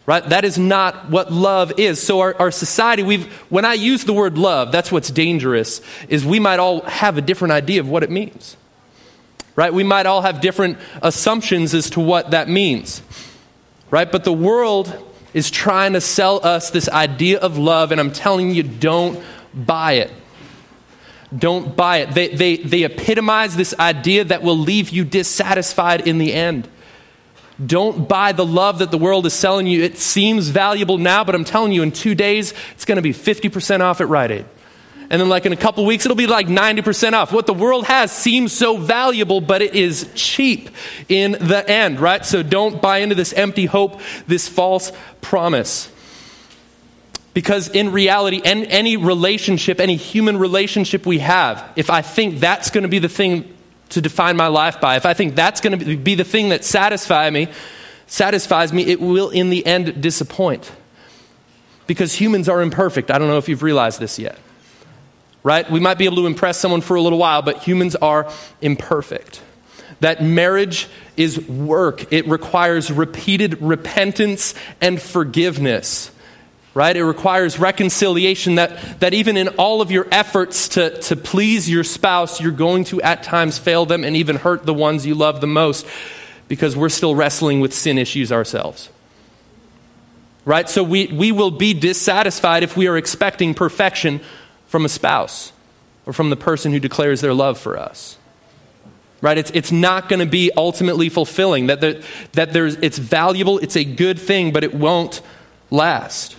Right? 0.05 0.24
That 0.29 0.45
is 0.45 0.57
not 0.57 1.09
what 1.09 1.33
love 1.33 1.74
is. 1.77 2.01
So 2.01 2.21
our, 2.21 2.36
our 2.39 2.51
society, 2.51 3.03
we've 3.03 3.25
when 3.50 3.65
I 3.65 3.74
use 3.74 4.05
the 4.05 4.13
word 4.13 4.38
love, 4.38 4.71
that's 4.71 4.89
what's 4.89 5.09
dangerous, 5.09 5.81
is 6.07 6.25
we 6.25 6.39
might 6.39 6.59
all 6.59 6.81
have 6.83 7.17
a 7.17 7.21
different 7.21 7.51
idea 7.51 7.81
of 7.81 7.89
what 7.89 8.03
it 8.03 8.09
means 8.09 8.55
right? 9.57 9.73
We 9.73 9.83
might 9.83 10.05
all 10.05 10.21
have 10.21 10.39
different 10.39 10.77
assumptions 11.01 11.73
as 11.73 11.89
to 11.89 11.99
what 11.99 12.31
that 12.31 12.47
means, 12.47 13.01
right? 13.91 14.09
But 14.09 14.23
the 14.23 14.31
world 14.31 15.03
is 15.33 15.51
trying 15.51 15.93
to 15.93 15.99
sell 15.99 16.39
us 16.45 16.69
this 16.69 16.87
idea 16.87 17.39
of 17.39 17.57
love, 17.57 17.91
and 17.91 17.99
I'm 17.99 18.11
telling 18.11 18.51
you, 18.51 18.63
don't 18.63 19.21
buy 19.53 19.93
it. 19.93 20.11
Don't 21.35 21.75
buy 21.75 21.97
it. 21.97 22.11
They, 22.11 22.29
they, 22.29 22.57
they 22.57 22.83
epitomize 22.83 23.57
this 23.57 23.73
idea 23.77 24.23
that 24.25 24.43
will 24.43 24.57
leave 24.57 24.91
you 24.91 25.03
dissatisfied 25.03 26.07
in 26.07 26.19
the 26.19 26.33
end. 26.33 26.69
Don't 27.65 28.07
buy 28.07 28.33
the 28.33 28.45
love 28.45 28.79
that 28.79 28.91
the 28.91 28.97
world 28.99 29.25
is 29.25 29.33
selling 29.33 29.65
you. 29.65 29.81
It 29.81 29.97
seems 29.97 30.49
valuable 30.49 30.99
now, 30.99 31.23
but 31.23 31.33
I'm 31.33 31.43
telling 31.43 31.71
you, 31.71 31.81
in 31.81 31.91
two 31.91 32.13
days, 32.13 32.53
it's 32.73 32.85
going 32.85 32.97
to 32.97 33.01
be 33.01 33.11
50% 33.11 33.81
off 33.81 33.99
at 33.99 34.07
Rite 34.07 34.31
Aid 34.31 34.45
and 35.09 35.21
then 35.21 35.29
like 35.29 35.45
in 35.45 35.53
a 35.53 35.57
couple 35.57 35.85
weeks 35.85 36.05
it'll 36.05 36.15
be 36.15 36.27
like 36.27 36.47
90% 36.47 37.13
off. 37.13 37.31
What 37.31 37.47
the 37.47 37.53
world 37.53 37.85
has 37.85 38.11
seems 38.11 38.51
so 38.51 38.77
valuable 38.77 39.41
but 39.41 39.61
it 39.61 39.75
is 39.75 40.09
cheap 40.15 40.69
in 41.09 41.33
the 41.33 41.63
end 41.69 41.99
right? 41.99 42.25
So 42.25 42.43
don't 42.43 42.81
buy 42.81 42.99
into 42.99 43.15
this 43.15 43.33
empty 43.33 43.65
hope 43.65 43.99
this 44.27 44.47
false 44.47 44.91
promise. 45.21 45.91
Because 47.33 47.69
in 47.69 47.91
reality 47.91 48.41
any 48.43 48.97
relationship 48.97 49.79
any 49.79 49.95
human 49.95 50.37
relationship 50.37 51.05
we 51.05 51.19
have 51.19 51.63
if 51.75 51.89
i 51.89 52.01
think 52.01 52.39
that's 52.39 52.71
going 52.71 52.81
to 52.81 52.87
be 52.87 52.99
the 52.99 53.09
thing 53.09 53.53
to 53.89 54.01
define 54.01 54.35
my 54.35 54.47
life 54.47 54.81
by 54.81 54.95
if 54.95 55.05
i 55.05 55.13
think 55.13 55.35
that's 55.35 55.61
going 55.61 55.77
to 55.77 55.97
be 55.97 56.15
the 56.15 56.23
thing 56.23 56.49
that 56.49 56.65
satisfy 56.65 57.29
me 57.29 57.47
satisfies 58.07 58.73
me 58.73 58.83
it 58.87 58.99
will 58.99 59.29
in 59.29 59.49
the 59.49 59.65
end 59.65 60.01
disappoint. 60.01 60.71
Because 61.85 62.15
humans 62.15 62.49
are 62.49 62.61
imperfect. 62.61 63.11
I 63.11 63.17
don't 63.17 63.27
know 63.27 63.37
if 63.37 63.47
you've 63.47 63.63
realized 63.63 63.99
this 63.99 64.17
yet 64.17 64.39
right? 65.47 65.71
We 65.71 65.79
might 65.79 65.97
be 65.97 66.03
able 66.03 66.17
to 66.17 66.25
impress 66.25 66.59
someone 66.59 66.81
for 66.81 66.95
a 66.95 67.01
little 67.01 67.19
while, 67.19 67.41
but 67.41 67.59
humans 67.59 67.95
are 67.95 68.29
imperfect. 68.61 69.41
That 70.01 70.21
marriage 70.21 70.89
is 71.15 71.39
work, 71.47 72.11
it 72.11 72.27
requires 72.27 72.91
repeated 72.91 73.61
repentance 73.61 74.53
and 74.81 75.01
forgiveness. 75.01 76.11
Right? 76.73 76.97
It 76.97 77.05
requires 77.05 77.57
reconciliation 77.57 78.55
that, 78.55 78.99
that 78.99 79.13
even 79.13 79.37
in 79.37 79.47
all 79.47 79.81
of 79.81 79.89
your 79.89 80.05
efforts 80.11 80.67
to, 80.69 80.99
to 81.03 81.15
please 81.15 81.69
your 81.69 81.85
spouse, 81.85 82.41
you're 82.41 82.51
going 82.51 82.83
to 82.86 83.01
at 83.01 83.23
times 83.23 83.57
fail 83.57 83.86
them 83.86 84.03
and 84.03 84.17
even 84.17 84.36
hurt 84.36 84.65
the 84.65 84.73
ones 84.73 85.05
you 85.05 85.15
love 85.15 85.39
the 85.39 85.47
most 85.47 85.88
because 86.49 86.75
we're 86.75 86.89
still 86.89 87.15
wrestling 87.15 87.62
with 87.62 87.73
sin 87.73 87.97
issues 87.97 88.33
ourselves 88.33 88.89
right? 90.45 90.69
So 90.69 90.81
we, 90.81 91.07
we 91.07 91.33
will 91.33 91.51
be 91.51 91.73
dissatisfied 91.73 92.63
if 92.63 92.77
we 92.77 92.88
are 92.88 92.95
expecting 92.95 93.53
perfection 93.53 94.21
from 94.67 94.86
a 94.86 94.89
spouse 94.89 95.51
or 96.06 96.13
from 96.13 96.30
the 96.30 96.36
person 96.36 96.71
who 96.71 96.80
declares 96.80 97.21
their 97.21 97.34
love 97.34 97.60
for 97.60 97.77
us. 97.77 98.17
Right? 99.19 99.38
It's, 99.38 99.51
it's 99.51 99.71
not 99.71 100.10
going 100.10 100.19
to 100.19 100.25
be 100.25 100.51
ultimately 100.56 101.10
fulfilling. 101.10 101.67
That, 101.67 101.82
there, 101.82 102.01
that 102.34 102.53
there's, 102.53 102.75
it's 102.75 102.97
valuable, 102.99 103.58
it's 103.60 103.75
a 103.75 103.84
good 103.84 104.19
thing, 104.19 104.53
but 104.53 104.63
it 104.63 104.75
won't 104.75 105.21
last. 105.71 106.36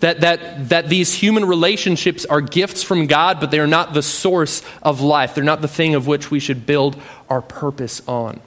That, 0.00 0.20
that, 0.20 0.68
that 0.68 0.88
these 0.90 1.14
human 1.14 1.46
relationships 1.46 2.26
are 2.26 2.42
gifts 2.42 2.82
from 2.82 3.06
God, 3.06 3.40
but 3.40 3.50
they're 3.50 3.66
not 3.66 3.94
the 3.94 4.02
source 4.02 4.62
of 4.82 5.00
life. 5.00 5.34
They're 5.34 5.42
not 5.42 5.62
the 5.62 5.68
thing 5.68 5.94
of 5.94 6.06
which 6.06 6.30
we 6.30 6.38
should 6.38 6.66
build 6.66 7.00
our 7.30 7.40
purpose 7.40 8.06
on. 8.06 8.40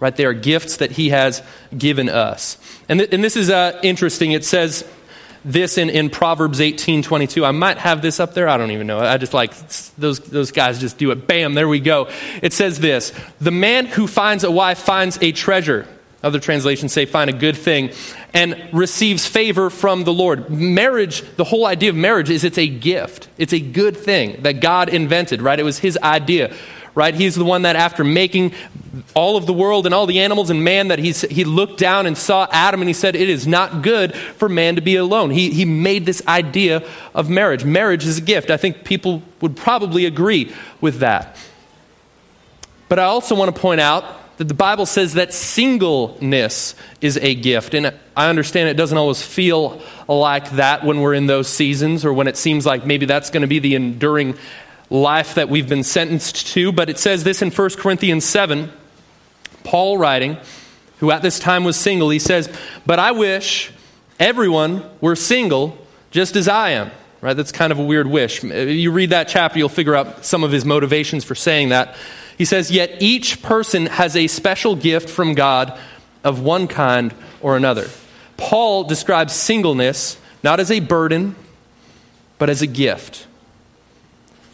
Right? 0.00 0.14
They 0.14 0.24
are 0.24 0.34
gifts 0.34 0.78
that 0.78 0.90
He 0.90 1.10
has 1.10 1.42
given 1.76 2.08
us. 2.08 2.58
And, 2.88 2.98
th- 2.98 3.12
and 3.12 3.22
this 3.22 3.36
is 3.36 3.48
uh, 3.48 3.78
interesting. 3.84 4.32
It 4.32 4.44
says 4.44 4.84
this 5.46 5.78
in, 5.78 5.88
in 5.88 6.10
Proverbs 6.10 6.60
18 6.60 7.02
22. 7.02 7.44
I 7.44 7.52
might 7.52 7.78
have 7.78 8.02
this 8.02 8.20
up 8.20 8.34
there. 8.34 8.48
I 8.48 8.56
don't 8.56 8.72
even 8.72 8.86
know. 8.86 8.98
I 8.98 9.16
just 9.16 9.32
like 9.32 9.54
those, 9.96 10.20
those 10.20 10.50
guys 10.50 10.78
just 10.78 10.98
do 10.98 11.10
it. 11.12 11.26
Bam, 11.26 11.54
there 11.54 11.68
we 11.68 11.80
go. 11.80 12.08
It 12.42 12.52
says 12.52 12.80
this 12.80 13.12
The 13.40 13.52
man 13.52 13.86
who 13.86 14.06
finds 14.06 14.44
a 14.44 14.50
wife 14.50 14.78
finds 14.78 15.18
a 15.22 15.32
treasure. 15.32 15.86
Other 16.22 16.40
translations 16.40 16.92
say 16.92 17.06
find 17.06 17.30
a 17.30 17.32
good 17.32 17.56
thing 17.56 17.92
and 18.34 18.68
receives 18.72 19.26
favor 19.26 19.70
from 19.70 20.02
the 20.02 20.12
Lord. 20.12 20.50
Marriage, 20.50 21.22
the 21.36 21.44
whole 21.44 21.66
idea 21.66 21.90
of 21.90 21.96
marriage 21.96 22.30
is 22.30 22.42
it's 22.42 22.58
a 22.58 22.66
gift. 22.66 23.28
It's 23.38 23.52
a 23.52 23.60
good 23.60 23.96
thing 23.96 24.42
that 24.42 24.60
God 24.60 24.88
invented, 24.88 25.40
right? 25.40 25.60
It 25.60 25.62
was 25.62 25.78
his 25.78 25.96
idea 26.02 26.52
right? 26.96 27.14
He's 27.14 27.36
the 27.36 27.44
one 27.44 27.62
that 27.62 27.76
after 27.76 28.02
making 28.02 28.52
all 29.14 29.36
of 29.36 29.46
the 29.46 29.52
world 29.52 29.84
and 29.84 29.94
all 29.94 30.06
the 30.06 30.18
animals 30.18 30.48
and 30.48 30.64
man 30.64 30.88
that 30.88 30.98
he's, 30.98 31.20
he 31.20 31.44
looked 31.44 31.78
down 31.78 32.06
and 32.06 32.16
saw 32.16 32.48
Adam 32.50 32.80
and 32.80 32.88
he 32.88 32.94
said, 32.94 33.14
it 33.14 33.28
is 33.28 33.46
not 33.46 33.82
good 33.82 34.14
for 34.14 34.48
man 34.48 34.76
to 34.76 34.80
be 34.80 34.96
alone. 34.96 35.30
He, 35.30 35.50
he 35.50 35.66
made 35.66 36.06
this 36.06 36.26
idea 36.26 36.82
of 37.14 37.28
marriage. 37.28 37.64
Marriage 37.64 38.06
is 38.06 38.18
a 38.18 38.22
gift. 38.22 38.50
I 38.50 38.56
think 38.56 38.82
people 38.82 39.22
would 39.42 39.56
probably 39.56 40.06
agree 40.06 40.52
with 40.80 41.00
that. 41.00 41.36
But 42.88 42.98
I 42.98 43.04
also 43.04 43.34
want 43.34 43.54
to 43.54 43.60
point 43.60 43.80
out 43.80 44.04
that 44.38 44.48
the 44.48 44.54
Bible 44.54 44.86
says 44.86 45.14
that 45.14 45.34
singleness 45.34 46.74
is 47.02 47.18
a 47.18 47.34
gift. 47.34 47.74
And 47.74 47.92
I 48.16 48.28
understand 48.30 48.70
it 48.70 48.74
doesn't 48.74 48.96
always 48.96 49.22
feel 49.22 49.82
like 50.08 50.50
that 50.52 50.82
when 50.82 51.00
we're 51.00 51.14
in 51.14 51.26
those 51.26 51.48
seasons 51.48 52.04
or 52.06 52.12
when 52.14 52.26
it 52.26 52.38
seems 52.38 52.64
like 52.64 52.86
maybe 52.86 53.04
that's 53.04 53.28
going 53.28 53.42
to 53.42 53.46
be 53.46 53.58
the 53.58 53.74
enduring 53.74 54.36
life 54.90 55.34
that 55.34 55.48
we've 55.48 55.68
been 55.68 55.82
sentenced 55.82 56.48
to, 56.48 56.72
but 56.72 56.88
it 56.88 56.98
says 56.98 57.24
this 57.24 57.42
in 57.42 57.50
1 57.50 57.70
Corinthians 57.70 58.24
7. 58.24 58.70
Paul 59.64 59.98
writing, 59.98 60.36
who 61.00 61.10
at 61.10 61.22
this 61.22 61.38
time 61.38 61.64
was 61.64 61.76
single, 61.76 62.10
he 62.10 62.18
says, 62.18 62.48
But 62.84 62.98
I 62.98 63.12
wish 63.12 63.72
everyone 64.20 64.84
were 65.00 65.16
single 65.16 65.76
just 66.10 66.36
as 66.36 66.48
I 66.48 66.70
am. 66.70 66.90
Right? 67.20 67.34
That's 67.34 67.52
kind 67.52 67.72
of 67.72 67.78
a 67.78 67.82
weird 67.82 68.06
wish. 68.06 68.44
You 68.44 68.92
read 68.92 69.10
that 69.10 69.28
chapter, 69.28 69.58
you'll 69.58 69.68
figure 69.68 69.94
out 69.94 70.24
some 70.24 70.44
of 70.44 70.52
his 70.52 70.64
motivations 70.64 71.24
for 71.24 71.34
saying 71.34 71.70
that. 71.70 71.96
He 72.38 72.44
says, 72.44 72.70
Yet 72.70 72.98
each 73.00 73.42
person 73.42 73.86
has 73.86 74.14
a 74.14 74.26
special 74.28 74.76
gift 74.76 75.08
from 75.08 75.34
God 75.34 75.76
of 76.22 76.40
one 76.40 76.68
kind 76.68 77.12
or 77.40 77.56
another. 77.56 77.88
Paul 78.36 78.84
describes 78.84 79.32
singleness 79.32 80.18
not 80.42 80.60
as 80.60 80.70
a 80.70 80.80
burden, 80.80 81.34
but 82.38 82.50
as 82.50 82.62
a 82.62 82.66
gift 82.66 83.26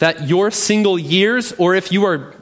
that 0.02 0.26
your 0.26 0.50
single 0.50 0.98
years, 0.98 1.52
or 1.58 1.76
if 1.76 1.92
you 1.92 2.04
are 2.04 2.34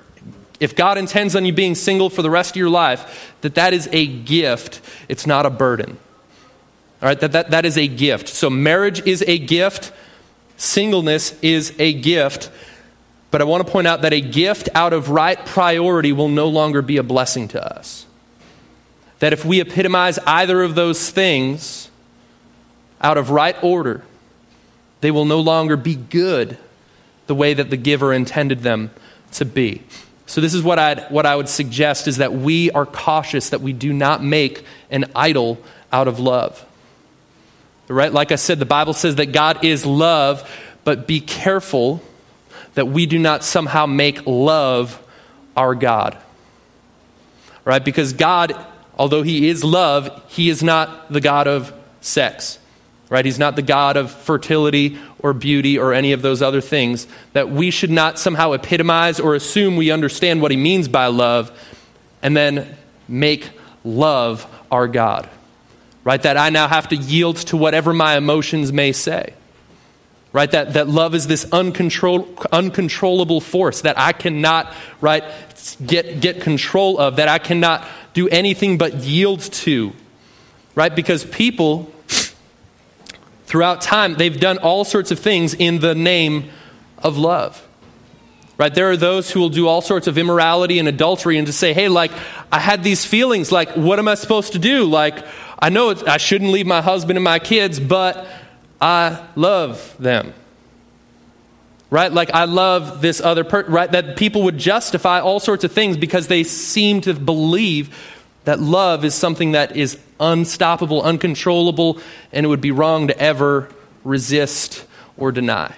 if 0.60 0.74
God 0.74 0.96
intends 0.96 1.36
on 1.36 1.44
you 1.44 1.52
being 1.52 1.74
single 1.74 2.08
for 2.08 2.22
the 2.22 2.30
rest 2.30 2.52
of 2.52 2.56
your 2.56 2.70
life, 2.70 3.34
that 3.42 3.56
that 3.56 3.74
is 3.74 3.86
a 3.92 4.06
gift, 4.06 4.80
it's 5.10 5.26
not 5.26 5.44
a 5.44 5.50
burden. 5.50 5.98
All 7.02 7.08
right, 7.08 7.20
that, 7.20 7.32
that, 7.32 7.50
that 7.50 7.66
is 7.66 7.76
a 7.76 7.86
gift. 7.86 8.28
So 8.28 8.48
marriage 8.48 9.06
is 9.06 9.22
a 9.26 9.36
gift, 9.38 9.92
singleness 10.56 11.38
is 11.42 11.74
a 11.78 11.92
gift. 11.92 12.50
But 13.30 13.42
I 13.42 13.44
want 13.44 13.66
to 13.66 13.70
point 13.70 13.86
out 13.86 14.00
that 14.02 14.14
a 14.14 14.22
gift 14.22 14.70
out 14.74 14.94
of 14.94 15.10
right 15.10 15.44
priority 15.44 16.12
will 16.12 16.30
no 16.30 16.48
longer 16.48 16.80
be 16.80 16.96
a 16.96 17.02
blessing 17.02 17.46
to 17.48 17.76
us. 17.76 18.06
That 19.18 19.34
if 19.34 19.44
we 19.44 19.60
epitomize 19.60 20.18
either 20.20 20.62
of 20.62 20.76
those 20.76 21.10
things 21.10 21.90
out 23.02 23.18
of 23.18 23.28
right 23.28 23.62
order, 23.62 24.02
they 25.02 25.10
will 25.10 25.26
no 25.26 25.40
longer 25.40 25.76
be 25.76 25.94
good 25.94 26.56
the 27.30 27.34
way 27.36 27.54
that 27.54 27.70
the 27.70 27.76
giver 27.76 28.12
intended 28.12 28.58
them 28.62 28.90
to 29.30 29.44
be. 29.44 29.80
So 30.26 30.40
this 30.40 30.52
is 30.52 30.64
what 30.64 30.80
I'd, 30.80 31.08
what 31.12 31.26
I 31.26 31.36
would 31.36 31.48
suggest 31.48 32.08
is 32.08 32.16
that 32.16 32.32
we 32.32 32.72
are 32.72 32.84
cautious 32.84 33.50
that 33.50 33.60
we 33.60 33.72
do 33.72 33.92
not 33.92 34.20
make 34.20 34.64
an 34.90 35.04
idol 35.14 35.60
out 35.92 36.08
of 36.08 36.18
love. 36.18 36.66
Right? 37.86 38.12
Like 38.12 38.32
I 38.32 38.34
said, 38.34 38.58
the 38.58 38.66
Bible 38.66 38.94
says 38.94 39.14
that 39.14 39.26
God 39.26 39.64
is 39.64 39.86
love, 39.86 40.42
but 40.82 41.06
be 41.06 41.20
careful 41.20 42.02
that 42.74 42.88
we 42.88 43.06
do 43.06 43.16
not 43.16 43.44
somehow 43.44 43.86
make 43.86 44.26
love 44.26 45.00
our 45.56 45.76
God. 45.76 46.18
Right? 47.64 47.84
Because 47.84 48.12
God, 48.12 48.56
although 48.98 49.22
He 49.22 49.48
is 49.48 49.62
love, 49.62 50.20
He 50.26 50.48
is 50.50 50.64
not 50.64 51.12
the 51.12 51.20
God 51.20 51.46
of 51.46 51.72
sex. 52.00 52.58
Right? 53.08 53.24
He's 53.24 53.38
not 53.38 53.54
the 53.54 53.62
God 53.62 53.96
of 53.96 54.10
fertility 54.10 54.98
or 55.22 55.32
beauty 55.32 55.78
or 55.78 55.92
any 55.92 56.12
of 56.12 56.22
those 56.22 56.42
other 56.42 56.60
things. 56.60 57.06
That 57.32 57.50
we 57.50 57.70
should 57.70 57.90
not 57.90 58.18
somehow 58.18 58.52
epitomize 58.52 59.20
or 59.20 59.34
assume 59.34 59.76
we 59.76 59.90
understand 59.90 60.42
what 60.42 60.50
He 60.50 60.56
means 60.56 60.88
by 60.88 61.06
love 61.06 61.50
and 62.22 62.36
then 62.36 62.76
make 63.08 63.50
love 63.84 64.46
our 64.70 64.88
God. 64.88 65.28
Right? 66.04 66.22
That 66.22 66.36
I 66.36 66.50
now 66.50 66.68
have 66.68 66.88
to 66.88 66.96
yield 66.96 67.36
to 67.36 67.56
whatever 67.56 67.92
my 67.92 68.16
emotions 68.16 68.72
may 68.72 68.92
say 68.92 69.34
right 70.32 70.50
that, 70.50 70.74
that 70.74 70.88
love 70.88 71.14
is 71.14 71.26
this 71.26 71.44
uncontrol, 71.46 72.46
uncontrollable 72.52 73.40
force 73.40 73.82
that 73.82 73.98
i 73.98 74.12
cannot 74.12 74.72
right 75.00 75.24
get, 75.84 76.20
get 76.20 76.40
control 76.40 76.98
of 76.98 77.16
that 77.16 77.28
i 77.28 77.38
cannot 77.38 77.86
do 78.14 78.28
anything 78.28 78.78
but 78.78 78.94
yield 78.94 79.40
to 79.40 79.92
right 80.74 80.94
because 80.94 81.24
people 81.24 81.92
throughout 83.50 83.80
time 83.80 84.14
they've 84.14 84.40
done 84.40 84.56
all 84.58 84.84
sorts 84.84 85.10
of 85.10 85.18
things 85.18 85.52
in 85.54 85.80
the 85.80 85.94
name 85.94 86.48
of 86.98 87.18
love 87.18 87.66
right 88.56 88.74
there 88.74 88.90
are 88.90 88.96
those 88.96 89.30
who 89.30 89.40
will 89.40 89.50
do 89.50 89.66
all 89.66 89.82
sorts 89.82 90.06
of 90.06 90.16
immorality 90.16 90.78
and 90.78 90.88
adultery 90.88 91.36
and 91.36 91.46
to 91.46 91.52
say 91.52 91.72
hey 91.74 91.88
like 91.88 92.12
i 92.52 92.58
had 92.58 92.82
these 92.82 93.04
feelings 93.04 93.50
like 93.50 93.70
what 93.76 93.98
am 93.98 94.08
i 94.08 94.14
supposed 94.14 94.52
to 94.52 94.58
do 94.58 94.84
like 94.84 95.24
i 95.58 95.68
know 95.68 95.94
i 96.06 96.16
shouldn't 96.16 96.50
leave 96.50 96.66
my 96.66 96.80
husband 96.80 97.18
and 97.18 97.24
my 97.24 97.38
kids 97.38 97.78
but 97.80 98.26
I 98.80 99.26
love 99.36 99.94
them. 99.98 100.32
Right? 101.90 102.12
Like, 102.12 102.30
I 102.30 102.44
love 102.44 103.02
this 103.02 103.20
other 103.20 103.44
person, 103.44 103.72
right? 103.72 103.90
That 103.90 104.16
people 104.16 104.44
would 104.44 104.58
justify 104.58 105.20
all 105.20 105.40
sorts 105.40 105.64
of 105.64 105.72
things 105.72 105.96
because 105.96 106.28
they 106.28 106.44
seem 106.44 107.00
to 107.02 107.14
believe 107.14 107.96
that 108.44 108.60
love 108.60 109.04
is 109.04 109.14
something 109.14 109.52
that 109.52 109.76
is 109.76 109.98
unstoppable, 110.20 111.02
uncontrollable, 111.02 111.98
and 112.32 112.46
it 112.46 112.48
would 112.48 112.60
be 112.60 112.70
wrong 112.70 113.08
to 113.08 113.18
ever 113.18 113.68
resist 114.04 114.84
or 115.16 115.32
deny. 115.32 115.74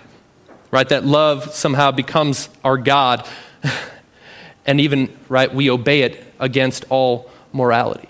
Right? 0.70 0.88
That 0.88 1.04
love 1.04 1.54
somehow 1.54 1.90
becomes 1.90 2.48
our 2.64 2.76
God, 2.76 3.26
and 4.66 4.80
even, 4.80 5.16
right, 5.28 5.52
we 5.54 5.70
obey 5.70 6.02
it 6.02 6.22
against 6.38 6.84
all 6.90 7.30
morality. 7.52 8.08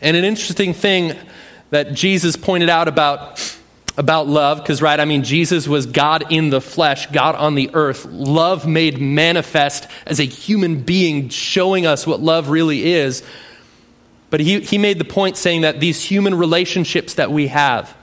And 0.00 0.16
an 0.16 0.24
interesting 0.24 0.74
thing 0.74 1.16
that 1.70 1.94
Jesus 1.94 2.36
pointed 2.36 2.68
out 2.68 2.88
about, 2.88 3.56
about 3.96 4.28
love, 4.28 4.58
because, 4.58 4.80
right, 4.80 5.00
I 5.00 5.04
mean, 5.04 5.24
Jesus 5.24 5.66
was 5.66 5.86
God 5.86 6.30
in 6.30 6.50
the 6.50 6.60
flesh, 6.60 7.06
God 7.06 7.34
on 7.34 7.54
the 7.54 7.70
earth, 7.74 8.04
love 8.04 8.66
made 8.66 9.00
manifest 9.00 9.88
as 10.06 10.20
a 10.20 10.24
human 10.24 10.82
being, 10.82 11.30
showing 11.30 11.86
us 11.86 12.06
what 12.06 12.20
love 12.20 12.48
really 12.48 12.92
is. 12.92 13.22
But 14.34 14.40
he, 14.40 14.58
he 14.58 14.78
made 14.78 14.98
the 14.98 15.04
point 15.04 15.36
saying 15.36 15.60
that 15.60 15.78
these 15.78 16.02
human 16.02 16.34
relationships 16.34 17.14
that 17.14 17.30
we 17.30 17.46
have, 17.46 17.96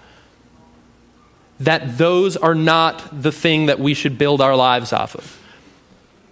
that 1.59 1.97
those 1.97 2.37
are 2.37 2.55
not 2.55 3.21
the 3.21 3.33
thing 3.33 3.65
that 3.65 3.81
we 3.81 3.93
should 3.93 4.17
build 4.17 4.39
our 4.39 4.55
lives 4.55 4.93
off 4.93 5.13
of. 5.13 5.37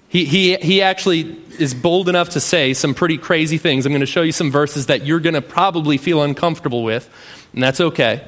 He, 0.07 0.23
he, 0.23 0.55
he 0.55 0.81
actually 0.81 1.37
is 1.59 1.73
bold 1.73 2.07
enough 2.07 2.29
to 2.29 2.39
say 2.39 2.73
some 2.73 2.93
pretty 2.93 3.17
crazy 3.17 3.57
things. 3.57 3.85
I'm 3.85 3.91
going 3.91 3.99
to 3.99 4.05
show 4.05 4.21
you 4.21 4.31
some 4.31 4.51
verses 4.51 4.85
that 4.85 5.05
you're 5.05 5.19
going 5.19 5.33
to 5.33 5.41
probably 5.41 5.97
feel 5.97 6.23
uncomfortable 6.23 6.85
with, 6.85 7.09
and 7.51 7.61
that's 7.61 7.81
okay. 7.81 8.25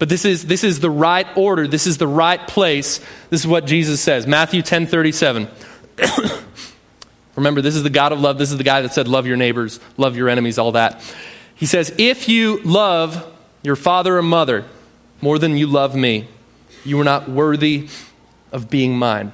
But 0.00 0.08
this 0.08 0.24
is, 0.24 0.46
this 0.46 0.64
is 0.64 0.80
the 0.80 0.90
right 0.90 1.28
order. 1.36 1.68
This 1.68 1.86
is 1.86 1.98
the 1.98 2.08
right 2.08 2.44
place. 2.48 2.98
This 3.30 3.42
is 3.42 3.46
what 3.46 3.64
Jesus 3.64 4.00
says. 4.00 4.26
Matthew 4.26 4.60
10 4.60 4.88
37. 4.88 5.46
Remember, 7.36 7.62
this 7.62 7.74
is 7.74 7.82
the 7.82 7.90
God 7.90 8.12
of 8.12 8.20
love. 8.20 8.38
This 8.38 8.50
is 8.50 8.58
the 8.58 8.64
guy 8.64 8.82
that 8.82 8.92
said, 8.92 9.08
Love 9.08 9.26
your 9.26 9.36
neighbors, 9.36 9.80
love 9.96 10.16
your 10.16 10.28
enemies, 10.28 10.58
all 10.58 10.72
that. 10.72 11.02
He 11.54 11.66
says, 11.66 11.94
If 11.98 12.28
you 12.28 12.60
love 12.62 13.26
your 13.62 13.76
father 13.76 14.18
or 14.18 14.22
mother 14.22 14.64
more 15.20 15.38
than 15.38 15.56
you 15.56 15.66
love 15.66 15.94
me, 15.94 16.28
you 16.84 17.00
are 17.00 17.04
not 17.04 17.28
worthy 17.28 17.88
of 18.50 18.68
being 18.68 18.98
mine. 18.98 19.32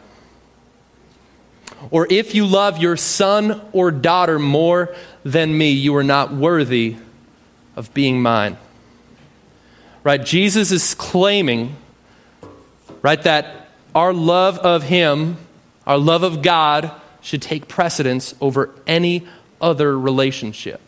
Or 1.91 2.07
if 2.11 2.35
you 2.35 2.47
love 2.47 2.79
your 2.79 2.97
son 2.97 3.61
or 3.73 3.91
daughter 3.91 4.39
more 4.39 4.95
than 5.25 5.57
me, 5.57 5.71
you 5.71 5.97
are 5.97 6.05
not 6.05 6.33
worthy 6.33 6.97
of 7.77 7.93
being 7.95 8.21
mine. 8.21 8.59
Right? 10.03 10.25
Jesus 10.25 10.73
is 10.73 10.95
claiming, 10.95 11.77
right, 13.03 13.23
that 13.23 13.69
our 13.95 14.13
love 14.13 14.59
of 14.59 14.83
him, 14.85 15.37
our 15.87 15.99
love 15.99 16.23
of 16.23 16.43
God, 16.43 16.91
should 17.21 17.43
take 17.43 17.69
precedence 17.69 18.35
over 18.41 18.71
any 18.87 19.27
other 19.61 19.99
relationship. 19.99 20.81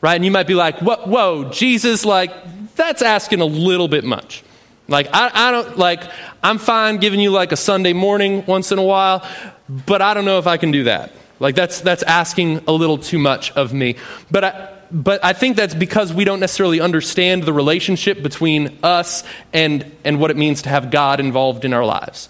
Right? 0.00 0.14
And 0.14 0.24
you 0.24 0.30
might 0.30 0.46
be 0.46 0.54
like, 0.54 0.78
whoa, 0.78 0.96
whoa 1.06 1.50
Jesus, 1.50 2.04
like, 2.04 2.32
that's 2.76 3.02
asking 3.02 3.40
a 3.40 3.46
little 3.46 3.88
bit 3.88 4.04
much. 4.04 4.44
Like, 4.88 5.08
I, 5.12 5.48
I 5.48 5.50
don't, 5.50 5.78
like, 5.78 6.02
I'm 6.42 6.58
fine 6.58 6.98
giving 6.98 7.18
you 7.18 7.30
like 7.30 7.50
a 7.50 7.56
Sunday 7.56 7.92
morning 7.92 8.44
once 8.46 8.70
in 8.70 8.78
a 8.78 8.84
while, 8.84 9.26
but 9.68 10.00
I 10.00 10.14
don't 10.14 10.24
know 10.24 10.38
if 10.38 10.46
I 10.46 10.58
can 10.58 10.70
do 10.70 10.84
that. 10.84 11.12
Like, 11.40 11.54
that's, 11.54 11.80
that's 11.80 12.02
asking 12.04 12.62
a 12.68 12.72
little 12.72 12.98
too 12.98 13.18
much 13.18 13.50
of 13.52 13.72
me. 13.72 13.96
But 14.30 14.44
I, 14.44 14.72
but 14.90 15.24
I 15.24 15.32
think 15.32 15.56
that's 15.56 15.74
because 15.74 16.12
we 16.12 16.24
don't 16.24 16.40
necessarily 16.40 16.80
understand 16.80 17.42
the 17.42 17.52
relationship 17.52 18.22
between 18.22 18.78
us 18.82 19.24
and, 19.52 19.90
and 20.04 20.20
what 20.20 20.30
it 20.30 20.36
means 20.36 20.62
to 20.62 20.68
have 20.68 20.90
God 20.90 21.18
involved 21.18 21.64
in 21.64 21.72
our 21.72 21.84
lives. 21.84 22.28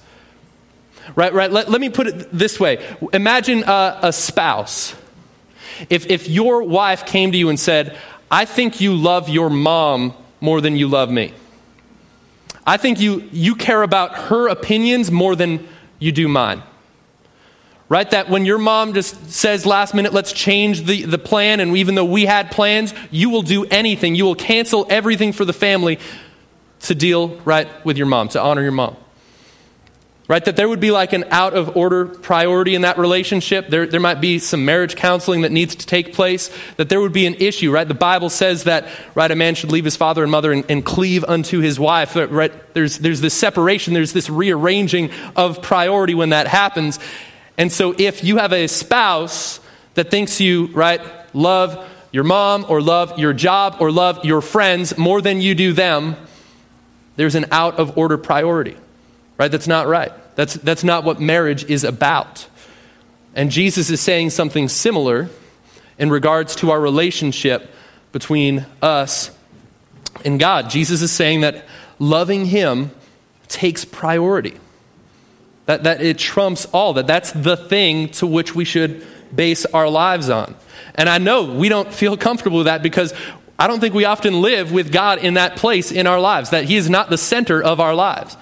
Right, 1.14 1.32
right. 1.32 1.50
Let, 1.50 1.70
let 1.70 1.80
me 1.80 1.88
put 1.88 2.06
it 2.06 2.32
this 2.32 2.58
way 2.58 2.84
Imagine 3.12 3.64
a, 3.64 3.98
a 4.02 4.12
spouse. 4.12 4.94
If, 5.90 6.06
if 6.10 6.28
your 6.28 6.62
wife 6.62 7.04
came 7.04 7.32
to 7.32 7.38
you 7.38 7.50
and 7.50 7.60
said, 7.60 7.96
I 8.30 8.46
think 8.46 8.80
you 8.80 8.94
love 8.94 9.28
your 9.28 9.50
mom 9.50 10.14
more 10.40 10.60
than 10.60 10.76
you 10.76 10.88
love 10.88 11.10
me. 11.10 11.34
I 12.66 12.78
think 12.78 12.98
you, 12.98 13.28
you 13.30 13.54
care 13.54 13.82
about 13.82 14.14
her 14.14 14.48
opinions 14.48 15.10
more 15.10 15.36
than 15.36 15.68
you 15.98 16.12
do 16.12 16.28
mine. 16.28 16.62
Right? 17.88 18.10
That 18.10 18.28
when 18.30 18.46
your 18.46 18.58
mom 18.58 18.94
just 18.94 19.30
says 19.30 19.66
last 19.66 19.94
minute, 19.94 20.12
let's 20.12 20.32
change 20.32 20.84
the, 20.84 21.02
the 21.02 21.18
plan, 21.18 21.60
and 21.60 21.76
even 21.76 21.94
though 21.94 22.04
we 22.04 22.24
had 22.24 22.50
plans, 22.50 22.92
you 23.10 23.30
will 23.30 23.42
do 23.42 23.64
anything. 23.66 24.14
You 24.16 24.24
will 24.24 24.34
cancel 24.34 24.86
everything 24.88 25.32
for 25.32 25.44
the 25.44 25.52
family 25.52 26.00
to 26.80 26.94
deal, 26.94 27.36
right, 27.44 27.68
with 27.84 27.96
your 27.96 28.06
mom, 28.06 28.28
to 28.30 28.40
honor 28.42 28.62
your 28.62 28.72
mom 28.72 28.96
right? 30.28 30.44
That 30.44 30.56
there 30.56 30.68
would 30.68 30.80
be 30.80 30.90
like 30.90 31.12
an 31.12 31.24
out 31.30 31.54
of 31.54 31.76
order 31.76 32.06
priority 32.06 32.74
in 32.74 32.82
that 32.82 32.98
relationship. 32.98 33.68
There, 33.68 33.86
there 33.86 34.00
might 34.00 34.20
be 34.20 34.38
some 34.38 34.64
marriage 34.64 34.96
counseling 34.96 35.42
that 35.42 35.52
needs 35.52 35.76
to 35.76 35.86
take 35.86 36.12
place, 36.12 36.50
that 36.76 36.88
there 36.88 37.00
would 37.00 37.12
be 37.12 37.26
an 37.26 37.34
issue, 37.34 37.70
right? 37.70 37.86
The 37.86 37.94
Bible 37.94 38.28
says 38.28 38.64
that, 38.64 38.88
right, 39.14 39.30
a 39.30 39.36
man 39.36 39.54
should 39.54 39.70
leave 39.70 39.84
his 39.84 39.96
father 39.96 40.22
and 40.22 40.32
mother 40.32 40.52
and, 40.52 40.68
and 40.68 40.84
cleave 40.84 41.24
unto 41.24 41.60
his 41.60 41.78
wife, 41.78 42.16
right? 42.16 42.52
There's, 42.74 42.98
there's 42.98 43.20
this 43.20 43.34
separation, 43.34 43.94
there's 43.94 44.12
this 44.12 44.28
rearranging 44.28 45.10
of 45.36 45.62
priority 45.62 46.14
when 46.14 46.30
that 46.30 46.48
happens. 46.48 46.98
And 47.56 47.70
so 47.70 47.94
if 47.96 48.24
you 48.24 48.38
have 48.38 48.52
a 48.52 48.66
spouse 48.66 49.60
that 49.94 50.10
thinks 50.10 50.40
you, 50.40 50.66
right, 50.68 51.00
love 51.34 51.88
your 52.10 52.24
mom 52.24 52.66
or 52.68 52.80
love 52.80 53.18
your 53.18 53.32
job 53.32 53.76
or 53.78 53.92
love 53.92 54.24
your 54.24 54.40
friends 54.40 54.98
more 54.98 55.20
than 55.20 55.40
you 55.40 55.54
do 55.54 55.72
them, 55.72 56.16
there's 57.14 57.34
an 57.34 57.46
out 57.50 57.78
of 57.78 57.96
order 57.96 58.18
priority. 58.18 58.76
Right? 59.38 59.50
That's 59.50 59.68
not 59.68 59.86
right. 59.86 60.12
That's, 60.34 60.54
that's 60.54 60.84
not 60.84 61.04
what 61.04 61.20
marriage 61.20 61.64
is 61.64 61.84
about. 61.84 62.46
And 63.34 63.50
Jesus 63.50 63.90
is 63.90 64.00
saying 64.00 64.30
something 64.30 64.68
similar 64.68 65.28
in 65.98 66.10
regards 66.10 66.56
to 66.56 66.70
our 66.70 66.80
relationship 66.80 67.70
between 68.12 68.64
us 68.80 69.30
and 70.24 70.40
God. 70.40 70.70
Jesus 70.70 71.02
is 71.02 71.12
saying 71.12 71.42
that 71.42 71.64
loving 71.98 72.46
Him 72.46 72.90
takes 73.48 73.84
priority, 73.84 74.54
that, 75.66 75.84
that 75.84 76.00
it 76.00 76.18
trumps 76.18 76.66
all, 76.66 76.94
that 76.94 77.06
that's 77.06 77.32
the 77.32 77.56
thing 77.56 78.08
to 78.10 78.26
which 78.26 78.54
we 78.54 78.64
should 78.64 79.06
base 79.34 79.66
our 79.66 79.88
lives 79.88 80.30
on. 80.30 80.54
And 80.94 81.08
I 81.08 81.18
know 81.18 81.44
we 81.44 81.68
don't 81.68 81.92
feel 81.92 82.16
comfortable 82.16 82.58
with 82.58 82.66
that 82.66 82.82
because 82.82 83.12
I 83.58 83.66
don't 83.66 83.80
think 83.80 83.94
we 83.94 84.04
often 84.04 84.40
live 84.42 84.72
with 84.72 84.92
God 84.92 85.18
in 85.18 85.34
that 85.34 85.56
place 85.56 85.92
in 85.92 86.06
our 86.06 86.20
lives, 86.20 86.50
that 86.50 86.64
He 86.64 86.76
is 86.76 86.90
not 86.90 87.10
the 87.10 87.18
center 87.18 87.62
of 87.62 87.80
our 87.80 87.94
lives. 87.94 88.36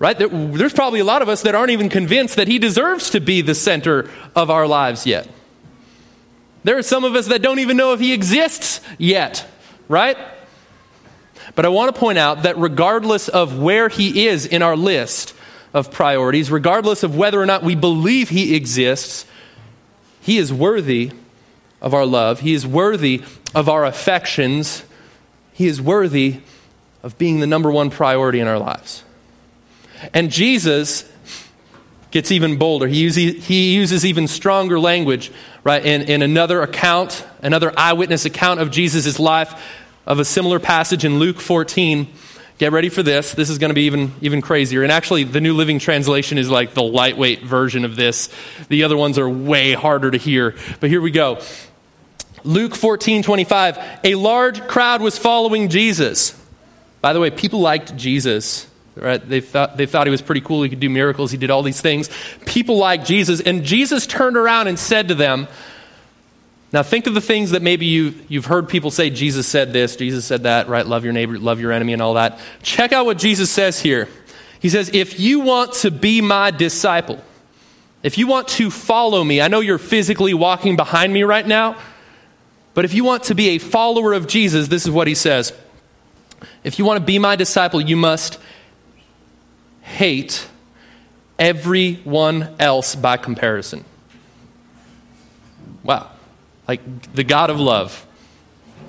Right? 0.00 0.18
There's 0.18 0.72
probably 0.72 1.00
a 1.00 1.04
lot 1.04 1.20
of 1.20 1.28
us 1.28 1.42
that 1.42 1.54
aren't 1.54 1.72
even 1.72 1.90
convinced 1.90 2.36
that 2.36 2.48
He 2.48 2.58
deserves 2.58 3.10
to 3.10 3.20
be 3.20 3.42
the 3.42 3.54
center 3.54 4.10
of 4.34 4.50
our 4.50 4.66
lives 4.66 5.06
yet. 5.06 5.28
There 6.64 6.78
are 6.78 6.82
some 6.82 7.04
of 7.04 7.14
us 7.14 7.28
that 7.28 7.42
don't 7.42 7.58
even 7.58 7.76
know 7.76 7.92
if 7.92 8.00
He 8.00 8.14
exists 8.14 8.80
yet, 8.96 9.46
right? 9.88 10.16
But 11.54 11.66
I 11.66 11.68
want 11.68 11.94
to 11.94 12.00
point 12.00 12.16
out 12.16 12.44
that 12.44 12.56
regardless 12.56 13.28
of 13.28 13.60
where 13.60 13.90
He 13.90 14.26
is 14.26 14.46
in 14.46 14.62
our 14.62 14.74
list 14.74 15.34
of 15.74 15.92
priorities, 15.92 16.50
regardless 16.50 17.02
of 17.02 17.14
whether 17.14 17.40
or 17.40 17.46
not 17.46 17.62
we 17.62 17.74
believe 17.74 18.30
He 18.30 18.56
exists, 18.56 19.26
He 20.22 20.38
is 20.38 20.50
worthy 20.50 21.12
of 21.82 21.92
our 21.92 22.06
love. 22.06 22.40
He 22.40 22.54
is 22.54 22.66
worthy 22.66 23.22
of 23.54 23.68
our 23.68 23.84
affections. 23.84 24.82
He 25.52 25.66
is 25.66 25.80
worthy 25.80 26.40
of 27.02 27.18
being 27.18 27.40
the 27.40 27.46
number 27.46 27.70
one 27.70 27.90
priority 27.90 28.40
in 28.40 28.48
our 28.48 28.58
lives. 28.58 29.04
And 30.12 30.30
Jesus 30.30 31.10
gets 32.10 32.32
even 32.32 32.58
bolder. 32.58 32.86
He 32.86 33.00
uses, 33.00 33.46
he 33.46 33.74
uses 33.74 34.04
even 34.04 34.26
stronger 34.26 34.78
language, 34.80 35.30
right? 35.64 35.84
In, 35.84 36.02
in 36.02 36.22
another 36.22 36.62
account, 36.62 37.24
another 37.42 37.72
eyewitness 37.76 38.24
account 38.24 38.60
of 38.60 38.70
Jesus' 38.70 39.18
life, 39.18 39.54
of 40.06 40.18
a 40.18 40.24
similar 40.24 40.58
passage 40.58 41.04
in 41.04 41.18
Luke 41.18 41.40
14. 41.40 42.08
Get 42.58 42.72
ready 42.72 42.88
for 42.90 43.02
this. 43.02 43.32
This 43.32 43.48
is 43.48 43.58
going 43.58 43.70
to 43.70 43.74
be 43.74 43.84
even, 43.84 44.12
even 44.20 44.42
crazier. 44.42 44.82
And 44.82 44.92
actually, 44.92 45.24
the 45.24 45.40
New 45.40 45.54
Living 45.54 45.78
Translation 45.78 46.36
is 46.36 46.50
like 46.50 46.74
the 46.74 46.82
lightweight 46.82 47.42
version 47.42 47.84
of 47.84 47.96
this. 47.96 48.28
The 48.68 48.84
other 48.84 48.96
ones 48.98 49.18
are 49.18 49.28
way 49.28 49.72
harder 49.72 50.10
to 50.10 50.18
hear. 50.18 50.54
But 50.78 50.90
here 50.90 51.00
we 51.00 51.10
go. 51.10 51.40
Luke 52.44 52.74
14, 52.74 53.22
25. 53.22 53.78
A 54.04 54.14
large 54.14 54.66
crowd 54.66 55.00
was 55.00 55.16
following 55.16 55.68
Jesus. 55.68 56.38
By 57.00 57.12
the 57.12 57.20
way, 57.20 57.30
people 57.30 57.60
liked 57.60 57.96
Jesus. 57.96 58.66
Right? 58.96 59.26
They 59.26 59.40
thought, 59.40 59.76
they 59.76 59.86
thought 59.86 60.06
he 60.06 60.10
was 60.10 60.22
pretty 60.22 60.40
cool. 60.40 60.62
He 60.62 60.68
could 60.68 60.80
do 60.80 60.90
miracles. 60.90 61.30
He 61.30 61.38
did 61.38 61.50
all 61.50 61.62
these 61.62 61.80
things. 61.80 62.10
People 62.44 62.76
liked 62.76 63.06
Jesus. 63.06 63.40
And 63.40 63.64
Jesus 63.64 64.06
turned 64.06 64.36
around 64.36 64.66
and 64.66 64.78
said 64.78 65.08
to 65.08 65.14
them, 65.14 65.48
now 66.72 66.82
think 66.82 67.06
of 67.06 67.14
the 67.14 67.20
things 67.20 67.50
that 67.50 67.62
maybe 67.62 67.86
you, 67.86 68.14
you've 68.28 68.46
heard 68.46 68.68
people 68.68 68.90
say, 68.90 69.10
Jesus 69.10 69.46
said 69.46 69.72
this, 69.72 69.96
Jesus 69.96 70.24
said 70.24 70.44
that, 70.44 70.68
right? 70.68 70.86
Love 70.86 71.02
your 71.02 71.12
neighbor, 71.12 71.36
love 71.38 71.60
your 71.60 71.72
enemy, 71.72 71.92
and 71.92 72.00
all 72.02 72.14
that. 72.14 72.38
Check 72.62 72.92
out 72.92 73.06
what 73.06 73.18
Jesus 73.18 73.50
says 73.50 73.80
here. 73.80 74.08
He 74.60 74.68
says, 74.68 74.90
If 74.92 75.18
you 75.18 75.40
want 75.40 75.72
to 75.74 75.90
be 75.90 76.20
my 76.20 76.52
disciple, 76.52 77.22
if 78.02 78.18
you 78.18 78.28
want 78.28 78.46
to 78.48 78.70
follow 78.70 79.24
me, 79.24 79.40
I 79.40 79.48
know 79.48 79.60
you're 79.60 79.78
physically 79.78 80.32
walking 80.32 80.76
behind 80.76 81.12
me 81.12 81.24
right 81.24 81.46
now, 81.46 81.76
but 82.74 82.84
if 82.84 82.94
you 82.94 83.04
want 83.04 83.24
to 83.24 83.34
be 83.34 83.50
a 83.50 83.58
follower 83.58 84.12
of 84.12 84.28
Jesus, 84.28 84.68
this 84.68 84.84
is 84.84 84.92
what 84.92 85.08
he 85.08 85.14
says. 85.14 85.52
If 86.62 86.78
you 86.78 86.84
want 86.84 87.00
to 87.00 87.04
be 87.04 87.18
my 87.18 87.34
disciple, 87.34 87.80
you 87.80 87.96
must 87.96 88.38
hate 89.90 90.46
everyone 91.38 92.54
else 92.58 92.94
by 92.94 93.16
comparison. 93.16 93.84
Wow. 95.82 96.10
Like 96.68 97.12
the 97.14 97.24
God 97.24 97.50
of 97.50 97.58
love. 97.58 98.06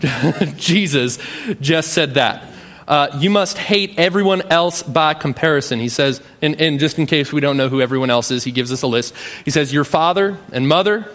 Jesus 0.57 1.19
just 1.59 1.93
said 1.93 2.15
that. 2.15 2.47
Uh, 2.87 3.07
you 3.19 3.29
must 3.29 3.57
hate 3.57 3.97
everyone 3.97 4.41
else 4.51 4.83
by 4.83 5.13
comparison. 5.13 5.79
He 5.79 5.87
says, 5.87 6.21
and, 6.41 6.59
and 6.59 6.79
just 6.79 6.99
in 6.99 7.05
case 7.05 7.31
we 7.31 7.39
don't 7.39 7.55
know 7.55 7.69
who 7.69 7.79
everyone 7.79 8.09
else 8.09 8.31
is, 8.31 8.43
he 8.43 8.51
gives 8.51 8.71
us 8.71 8.81
a 8.81 8.87
list. 8.87 9.13
He 9.45 9.51
says, 9.51 9.71
Your 9.71 9.85
father 9.85 10.37
and 10.51 10.67
mother, 10.67 11.07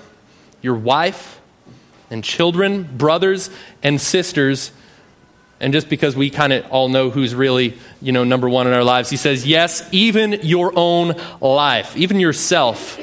your 0.62 0.74
wife 0.74 1.40
and 2.08 2.24
children, 2.24 2.84
brothers 2.96 3.50
and 3.82 4.00
sisters, 4.00 4.72
and 5.60 5.72
just 5.72 5.88
because 5.88 6.14
we 6.14 6.28
kind 6.30 6.52
of 6.52 6.66
all 6.70 6.88
know 6.88 7.10
who's 7.10 7.34
really, 7.34 7.74
you 8.02 8.12
know, 8.12 8.24
number 8.24 8.48
one 8.48 8.66
in 8.66 8.72
our 8.72 8.84
lives, 8.84 9.08
he 9.08 9.16
says, 9.16 9.46
yes, 9.46 9.88
even 9.90 10.40
your 10.42 10.72
own 10.76 11.14
life, 11.40 11.96
even 11.96 12.20
yourself, 12.20 13.00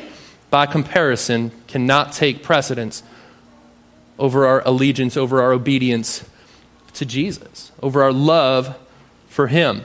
by 0.52 0.68
comparison, 0.68 1.52
cannot 1.68 2.14
take 2.14 2.44
precedence 2.44 3.02
over 4.20 4.46
our 4.46 4.62
allegiance, 4.68 5.18
over 5.18 5.42
our 5.42 5.52
obedience 5.52 6.24
to 6.94 7.06
Jesus, 7.06 7.72
over 7.82 8.04
our 8.04 8.14
love 8.14 8.78
for 9.28 9.48
him. 9.48 9.84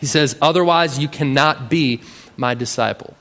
He 0.00 0.06
says, 0.06 0.36
otherwise, 0.42 0.98
you 0.98 1.06
cannot 1.06 1.70
be 1.70 2.00
my 2.36 2.54
disciple. 2.54 3.14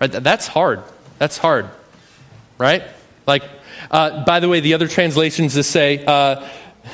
Right? 0.00 0.10
That's 0.10 0.46
hard. 0.46 0.82
That's 1.18 1.36
hard. 1.36 1.68
Right? 2.56 2.84
Like, 3.26 3.42
uh, 3.90 4.24
by 4.24 4.40
the 4.40 4.48
way, 4.48 4.60
the 4.60 4.72
other 4.74 4.88
translations 4.88 5.54
just 5.54 5.70
say, 5.70 6.04
uh, 6.04 6.48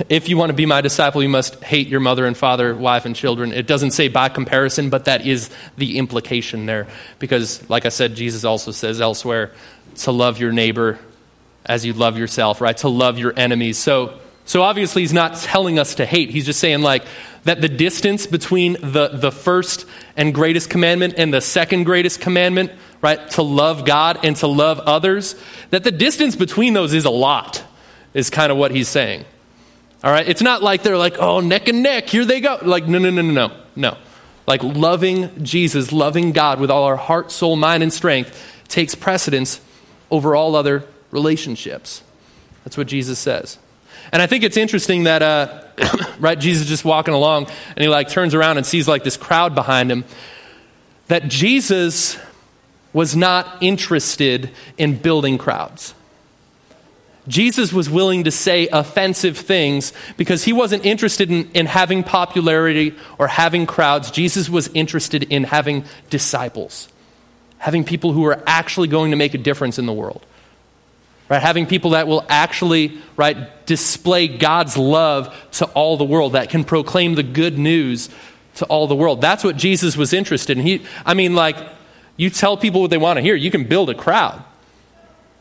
if 0.09 0.29
you 0.29 0.37
want 0.37 0.51
to 0.51 0.55
be 0.55 0.67
my 0.67 0.81
disciple, 0.81 1.23
you 1.23 1.29
must 1.29 1.63
hate 1.63 1.89
your 1.89 2.01
mother 2.01 2.27
and 2.27 2.37
father, 2.37 2.75
wife 2.75 3.05
and 3.05 3.15
children. 3.15 3.53
It 3.53 3.67
doesn't 3.67 3.93
say 3.93 4.09
by 4.09 4.29
comparison, 4.29 4.91
but 4.91 5.05
that 5.07 5.27
is 5.27 5.51
the 5.77 5.99
implication 5.99 6.67
there. 6.67 6.87
Because, 7.19 7.69
like 7.69 7.87
I 7.87 7.91
said, 7.91 8.15
Jesus 8.15 8.45
also 8.45 8.71
says 8.71 9.01
elsewhere 9.01 9.53
to 9.97 10.13
love 10.13 10.39
your 10.39 10.53
neighbor 10.53 10.99
as 11.67 11.85
you 11.85 11.93
love 11.93 12.19
yourself, 12.19 12.61
right? 12.61 12.77
To 12.79 12.89
love 12.89 13.19
your 13.19 13.33
enemies. 13.39 13.79
So, 13.79 14.19
so 14.45 14.63
obviously, 14.63 15.03
he's 15.03 15.13
not 15.13 15.37
telling 15.37 15.79
us 15.79 15.95
to 15.97 16.07
hate. 16.07 16.31
He's 16.31 16.45
just 16.45 16.61
saying, 16.61 16.83
like, 16.83 17.05
that 17.45 17.61
the 17.61 17.69
distance 17.69 18.27
between 18.27 18.75
the, 18.75 19.09
the 19.09 19.31
first 19.31 19.87
and 20.17 20.35
greatest 20.35 20.71
commandment 20.71 21.15
and 21.17 21.33
the 21.33 21.41
second 21.41 21.85
greatest 21.85 22.21
commandment, 22.21 22.73
right, 23.01 23.31
to 23.33 23.43
love 23.43 23.85
God 23.85 24.21
and 24.23 24.37
to 24.37 24.47
love 24.47 24.81
others, 24.81 25.37
that 25.71 25.85
the 25.85 25.91
distance 25.91 26.37
between 26.37 26.73
those 26.73 26.95
is 26.95 27.05
a 27.05 27.11
lot, 27.11 27.63
is 28.13 28.31
kind 28.31 28.51
of 28.51 28.59
what 28.59 28.71
he's 28.71 28.89
saying. 28.89 29.25
All 30.05 30.13
right? 30.13 30.29
It's 30.29 30.43
not 30.43 30.63
like 30.63 30.83
they're 30.83 30.99
like, 30.99 31.17
oh, 31.19 31.41
neck 31.41 31.67
and 31.67 31.83
neck, 31.83 32.11
here 32.11 32.27
they 32.27 32.43
go. 32.43 32.59
Like, 32.61 32.87
no, 32.87 32.99
no, 32.99 33.09
no, 33.09 33.23
no, 33.23 33.33
no. 33.33 33.57
No. 33.75 33.97
Like, 34.47 34.63
loving 34.63 35.43
Jesus, 35.43 35.93
loving 35.93 36.33
God 36.33 36.61
with 36.61 36.71
all 36.71 36.85
our 36.85 36.97
heart, 36.97 37.33
soul, 37.33 37.57
mind, 37.57 37.83
and 37.83 37.91
strength 37.91 38.39
takes 38.69 38.95
precedence 38.95 39.63
over 40.11 40.37
all 40.37 40.57
other 40.57 40.85
relationships. 41.11 42.03
That's 42.65 42.77
what 42.77 42.87
Jesus 42.87 43.19
says. 43.19 43.59
And 44.13 44.21
I 44.21 44.27
think 44.27 44.45
it's 44.45 44.59
interesting 44.59 45.05
that, 45.05 45.23
uh, 45.23 45.63
right, 46.19 46.39
Jesus 46.39 46.69
just 46.69 46.85
walking 46.85 47.15
along 47.15 47.47
and 47.69 47.79
he 47.79 47.89
like 47.89 48.09
turns 48.09 48.35
around 48.35 48.59
and 48.59 48.67
sees 48.67 48.87
like 48.87 49.05
this 49.05 49.17
crowd 49.17 49.55
behind 49.55 49.91
him. 49.91 50.05
That 51.09 51.29
Jesus 51.29 52.19
was 52.93 53.17
not 53.17 53.63
interested 53.63 54.51
in 54.77 54.99
building 54.99 55.39
crowds. 55.39 55.95
Jesus 57.27 57.73
was 57.73 57.89
willing 57.89 58.25
to 58.25 58.31
say 58.31 58.69
offensive 58.69 59.39
things 59.39 59.93
because 60.17 60.45
he 60.45 60.53
wasn't 60.53 60.85
interested 60.85 61.31
in, 61.31 61.51
in 61.53 61.67
having 61.67 62.03
popularity 62.03 62.95
or 63.19 63.29
having 63.29 63.65
crowds. 63.65 64.11
Jesus 64.11 64.51
was 64.51 64.69
interested 64.75 65.23
in 65.25 65.45
having 65.45 65.85
disciples, 66.11 66.89
having 67.59 67.83
people 67.83 68.13
who 68.13 68.27
are 68.27 68.43
actually 68.47 68.89
going 68.89 69.11
to 69.11 69.17
make 69.17 69.33
a 69.33 69.39
difference 69.39 69.79
in 69.79 69.87
the 69.87 69.93
world 69.93 70.25
right? 71.29 71.43
Having 71.43 71.67
people 71.67 71.91
that 71.91 72.07
will 72.07 72.25
actually 72.29 72.99
right 73.17 73.67
display 73.67 74.29
god's 74.29 74.77
love 74.77 75.35
to 75.53 75.67
all 75.67 75.97
the 75.97 76.05
world 76.05 76.33
that 76.33 76.51
can 76.51 76.65
proclaim 76.65 77.15
the 77.15 77.23
good 77.23 77.59
news 77.59 78.11
to 78.57 78.65
all 78.67 78.87
the 78.87 78.95
world. 78.95 79.21
That's 79.21 79.43
what 79.43 79.57
jesus 79.57 79.97
was 79.97 80.13
interested 80.13 80.59
in. 80.59 80.65
He 80.65 80.85
i 81.05 81.15
mean 81.15 81.35
like 81.35 81.57
you 82.17 82.31
tell 82.31 82.57
people 82.57 82.81
what 82.81 82.91
they 82.91 82.99
want 82.99 83.17
to 83.17 83.23
hear. 83.23 83.35
You 83.35 83.51
can 83.51 83.65
build 83.65 83.91
a 83.91 83.95
crowd 83.95 84.45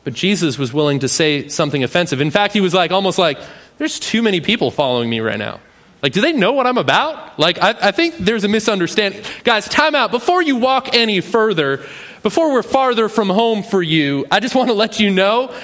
but 0.03 0.13
jesus 0.13 0.57
was 0.57 0.73
willing 0.73 0.99
to 0.99 1.07
say 1.07 1.47
something 1.47 1.83
offensive 1.83 2.21
in 2.21 2.31
fact 2.31 2.53
he 2.53 2.61
was 2.61 2.73
like 2.73 2.91
almost 2.91 3.17
like 3.17 3.39
there's 3.77 3.99
too 3.99 4.21
many 4.21 4.39
people 4.41 4.71
following 4.71 5.09
me 5.09 5.19
right 5.19 5.39
now 5.39 5.59
like, 6.03 6.11
do 6.11 6.19
they 6.19 6.33
know 6.33 6.51
what 6.51 6.67
I'm 6.67 6.77
about? 6.77 7.39
Like, 7.39 7.63
I, 7.63 7.75
I 7.81 7.91
think 7.91 8.17
there's 8.17 8.43
a 8.43 8.49
misunderstanding. 8.49 9.23
Guys, 9.45 9.69
time 9.69 9.95
out. 9.95 10.11
Before 10.11 10.41
you 10.41 10.57
walk 10.57 10.93
any 10.93 11.21
further, 11.21 11.77
before 12.23 12.51
we're 12.51 12.61
farther 12.61 13.07
from 13.07 13.29
home 13.29 13.63
for 13.63 13.81
you, 13.81 14.25
I 14.29 14.41
just 14.41 14.53
want 14.53 14.67
to 14.67 14.73
let 14.73 14.99
you 14.99 15.09
know 15.09 15.55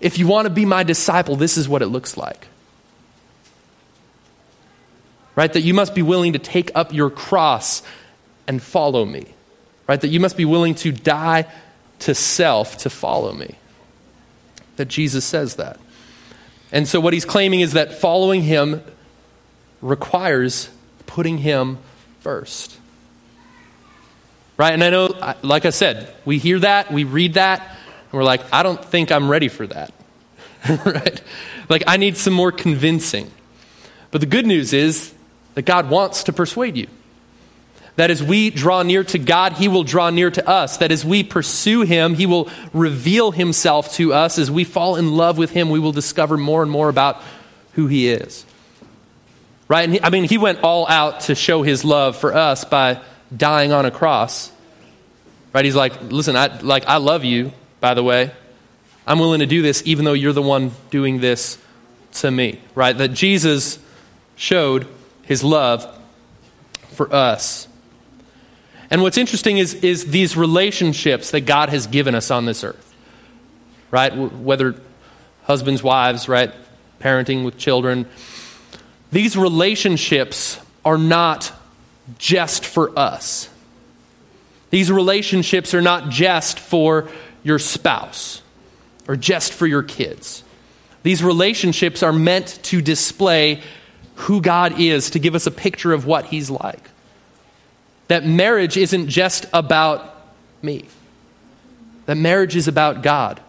if 0.00 0.18
you 0.18 0.26
want 0.26 0.46
to 0.46 0.50
be 0.50 0.64
my 0.64 0.82
disciple, 0.82 1.36
this 1.36 1.58
is 1.58 1.68
what 1.68 1.82
it 1.82 1.88
looks 1.88 2.16
like. 2.16 2.48
Right? 5.36 5.52
That 5.52 5.60
you 5.60 5.74
must 5.74 5.94
be 5.94 6.02
willing 6.02 6.32
to 6.32 6.38
take 6.38 6.70
up 6.74 6.94
your 6.94 7.10
cross 7.10 7.82
and 8.48 8.62
follow 8.62 9.04
me. 9.04 9.26
Right? 9.86 10.00
That 10.00 10.08
you 10.08 10.20
must 10.20 10.38
be 10.38 10.46
willing 10.46 10.74
to 10.76 10.90
die 10.90 11.46
to 12.00 12.14
self 12.14 12.78
to 12.78 12.90
follow 12.90 13.34
me. 13.34 13.56
That 14.76 14.86
Jesus 14.86 15.24
says 15.24 15.56
that. 15.56 15.78
And 16.70 16.88
so, 16.88 17.00
what 17.00 17.12
he's 17.12 17.24
claiming 17.24 17.60
is 17.60 17.72
that 17.74 18.00
following 18.00 18.42
him 18.42 18.82
requires 19.82 20.70
putting 21.06 21.38
Him 21.38 21.78
first. 22.20 22.78
Right? 24.56 24.72
And 24.72 24.82
I 24.82 24.90
know, 24.90 25.34
like 25.42 25.66
I 25.66 25.70
said, 25.70 26.14
we 26.24 26.38
hear 26.38 26.60
that, 26.60 26.90
we 26.92 27.04
read 27.04 27.34
that, 27.34 27.60
and 27.60 28.12
we're 28.12 28.24
like, 28.24 28.40
I 28.52 28.62
don't 28.62 28.82
think 28.82 29.10
I'm 29.10 29.30
ready 29.30 29.48
for 29.48 29.66
that. 29.66 29.92
right? 30.86 31.20
Like, 31.68 31.82
I 31.86 31.96
need 31.96 32.16
some 32.16 32.32
more 32.32 32.52
convincing. 32.52 33.30
But 34.10 34.20
the 34.20 34.26
good 34.26 34.46
news 34.46 34.72
is 34.72 35.12
that 35.54 35.62
God 35.62 35.90
wants 35.90 36.24
to 36.24 36.32
persuade 36.32 36.76
you. 36.76 36.86
That 37.96 38.10
as 38.10 38.22
we 38.22 38.50
draw 38.50 38.82
near 38.82 39.04
to 39.04 39.18
God, 39.18 39.52
He 39.54 39.68
will 39.68 39.84
draw 39.84 40.10
near 40.10 40.30
to 40.30 40.48
us. 40.48 40.78
That 40.78 40.90
as 40.90 41.04
we 41.04 41.22
pursue 41.22 41.82
Him, 41.82 42.14
He 42.14 42.26
will 42.26 42.48
reveal 42.72 43.32
Himself 43.32 43.92
to 43.94 44.14
us. 44.14 44.38
As 44.38 44.50
we 44.50 44.64
fall 44.64 44.96
in 44.96 45.14
love 45.14 45.36
with 45.36 45.50
Him, 45.50 45.68
we 45.68 45.78
will 45.78 45.92
discover 45.92 46.36
more 46.36 46.62
and 46.62 46.70
more 46.70 46.88
about 46.88 47.22
who 47.74 47.86
he 47.86 48.08
is. 48.08 48.44
Right? 49.68 49.88
He, 49.88 50.02
I 50.02 50.10
mean, 50.10 50.24
he 50.24 50.38
went 50.38 50.60
all 50.62 50.86
out 50.88 51.20
to 51.22 51.34
show 51.34 51.62
his 51.62 51.84
love 51.84 52.16
for 52.16 52.34
us 52.34 52.64
by 52.64 53.00
dying 53.34 53.72
on 53.72 53.86
a 53.86 53.90
cross. 53.90 54.52
Right? 55.52 55.64
He's 55.64 55.76
like, 55.76 56.00
listen, 56.02 56.36
I, 56.36 56.60
like, 56.60 56.86
I 56.86 56.98
love 56.98 57.24
you, 57.24 57.52
by 57.80 57.94
the 57.94 58.02
way. 58.02 58.32
I'm 59.06 59.18
willing 59.18 59.40
to 59.40 59.46
do 59.46 59.62
this 59.62 59.82
even 59.84 60.04
though 60.04 60.12
you're 60.12 60.32
the 60.32 60.42
one 60.42 60.72
doing 60.90 61.20
this 61.20 61.58
to 62.14 62.30
me. 62.30 62.60
Right? 62.74 62.96
That 62.96 63.08
Jesus 63.08 63.78
showed 64.36 64.86
his 65.22 65.42
love 65.42 65.86
for 66.90 67.12
us. 67.12 67.68
And 68.92 69.00
what's 69.00 69.16
interesting 69.16 69.56
is, 69.56 69.72
is 69.72 70.10
these 70.10 70.36
relationships 70.36 71.30
that 71.30 71.40
God 71.40 71.70
has 71.70 71.86
given 71.86 72.14
us 72.14 72.30
on 72.30 72.44
this 72.44 72.62
earth. 72.62 72.94
Right? 73.90 74.14
Whether 74.14 74.74
husbands, 75.44 75.82
wives, 75.82 76.28
right? 76.28 76.52
Parenting 77.00 77.42
with 77.42 77.56
children. 77.56 78.06
These 79.10 79.34
relationships 79.34 80.60
are 80.84 80.98
not 80.98 81.52
just 82.18 82.66
for 82.66 82.96
us. 82.98 83.48
These 84.68 84.92
relationships 84.92 85.72
are 85.72 85.80
not 85.80 86.10
just 86.10 86.60
for 86.60 87.08
your 87.42 87.58
spouse 87.58 88.42
or 89.08 89.16
just 89.16 89.54
for 89.54 89.66
your 89.66 89.82
kids. 89.82 90.44
These 91.02 91.24
relationships 91.24 92.02
are 92.02 92.12
meant 92.12 92.58
to 92.64 92.82
display 92.82 93.62
who 94.16 94.42
God 94.42 94.78
is, 94.78 95.08
to 95.10 95.18
give 95.18 95.34
us 95.34 95.46
a 95.46 95.50
picture 95.50 95.94
of 95.94 96.04
what 96.04 96.26
He's 96.26 96.50
like. 96.50 96.91
That 98.12 98.26
marriage 98.26 98.76
isn't 98.76 99.08
just 99.08 99.46
about 99.54 100.14
me, 100.60 100.84
that 102.04 102.18
marriage 102.18 102.56
is 102.56 102.68
about 102.68 103.02
God 103.02 103.40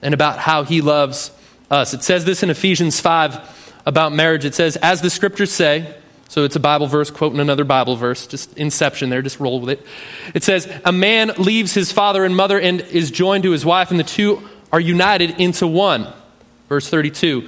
and 0.00 0.14
about 0.14 0.38
how 0.38 0.64
He 0.64 0.80
loves 0.80 1.30
us. 1.70 1.92
It 1.92 2.02
says 2.02 2.24
this 2.24 2.42
in 2.42 2.48
Ephesians 2.48 3.00
5 3.00 3.82
about 3.84 4.14
marriage. 4.14 4.46
It 4.46 4.54
says, 4.54 4.76
As 4.76 5.02
the 5.02 5.10
scriptures 5.10 5.52
say, 5.52 5.94
so 6.30 6.44
it's 6.44 6.56
a 6.56 6.60
Bible 6.60 6.86
verse 6.86 7.10
quoting 7.10 7.38
another 7.38 7.64
Bible 7.64 7.96
verse, 7.96 8.26
just 8.26 8.56
inception 8.56 9.10
there, 9.10 9.20
just 9.20 9.38
roll 9.38 9.60
with 9.60 9.78
it. 9.78 9.86
It 10.32 10.42
says, 10.42 10.66
A 10.86 10.90
man 10.90 11.30
leaves 11.36 11.74
his 11.74 11.92
father 11.92 12.24
and 12.24 12.34
mother 12.34 12.58
and 12.58 12.80
is 12.80 13.10
joined 13.10 13.42
to 13.42 13.50
his 13.50 13.66
wife, 13.66 13.90
and 13.90 14.00
the 14.00 14.04
two 14.04 14.42
are 14.72 14.80
united 14.80 15.38
into 15.38 15.66
one. 15.66 16.10
Verse 16.70 16.88
32. 16.88 17.46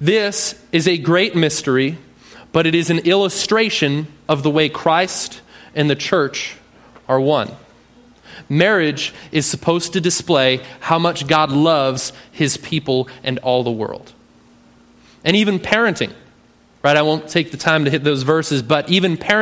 This 0.00 0.60
is 0.72 0.88
a 0.88 0.98
great 0.98 1.36
mystery, 1.36 1.98
but 2.52 2.66
it 2.66 2.74
is 2.74 2.90
an 2.90 2.98
illustration 3.00 4.06
of 4.28 4.42
the 4.42 4.50
way 4.50 4.68
Christ 4.68 5.40
and 5.74 5.88
the 5.88 5.96
church 5.96 6.56
are 7.08 7.20
one. 7.20 7.50
Marriage 8.48 9.14
is 9.30 9.46
supposed 9.46 9.92
to 9.92 10.00
display 10.00 10.60
how 10.80 10.98
much 10.98 11.26
God 11.26 11.50
loves 11.52 12.12
his 12.32 12.56
people 12.56 13.08
and 13.22 13.38
all 13.40 13.62
the 13.62 13.70
world. 13.70 14.12
And 15.24 15.36
even 15.36 15.58
parenting 15.58 16.12
right? 16.82 16.96
I 16.96 17.02
won't 17.02 17.28
take 17.28 17.50
the 17.50 17.56
time 17.56 17.84
to 17.84 17.90
hit 17.90 18.04
those 18.04 18.22
verses, 18.22 18.62
but 18.62 18.88
even 18.88 19.16
parents 19.16 19.38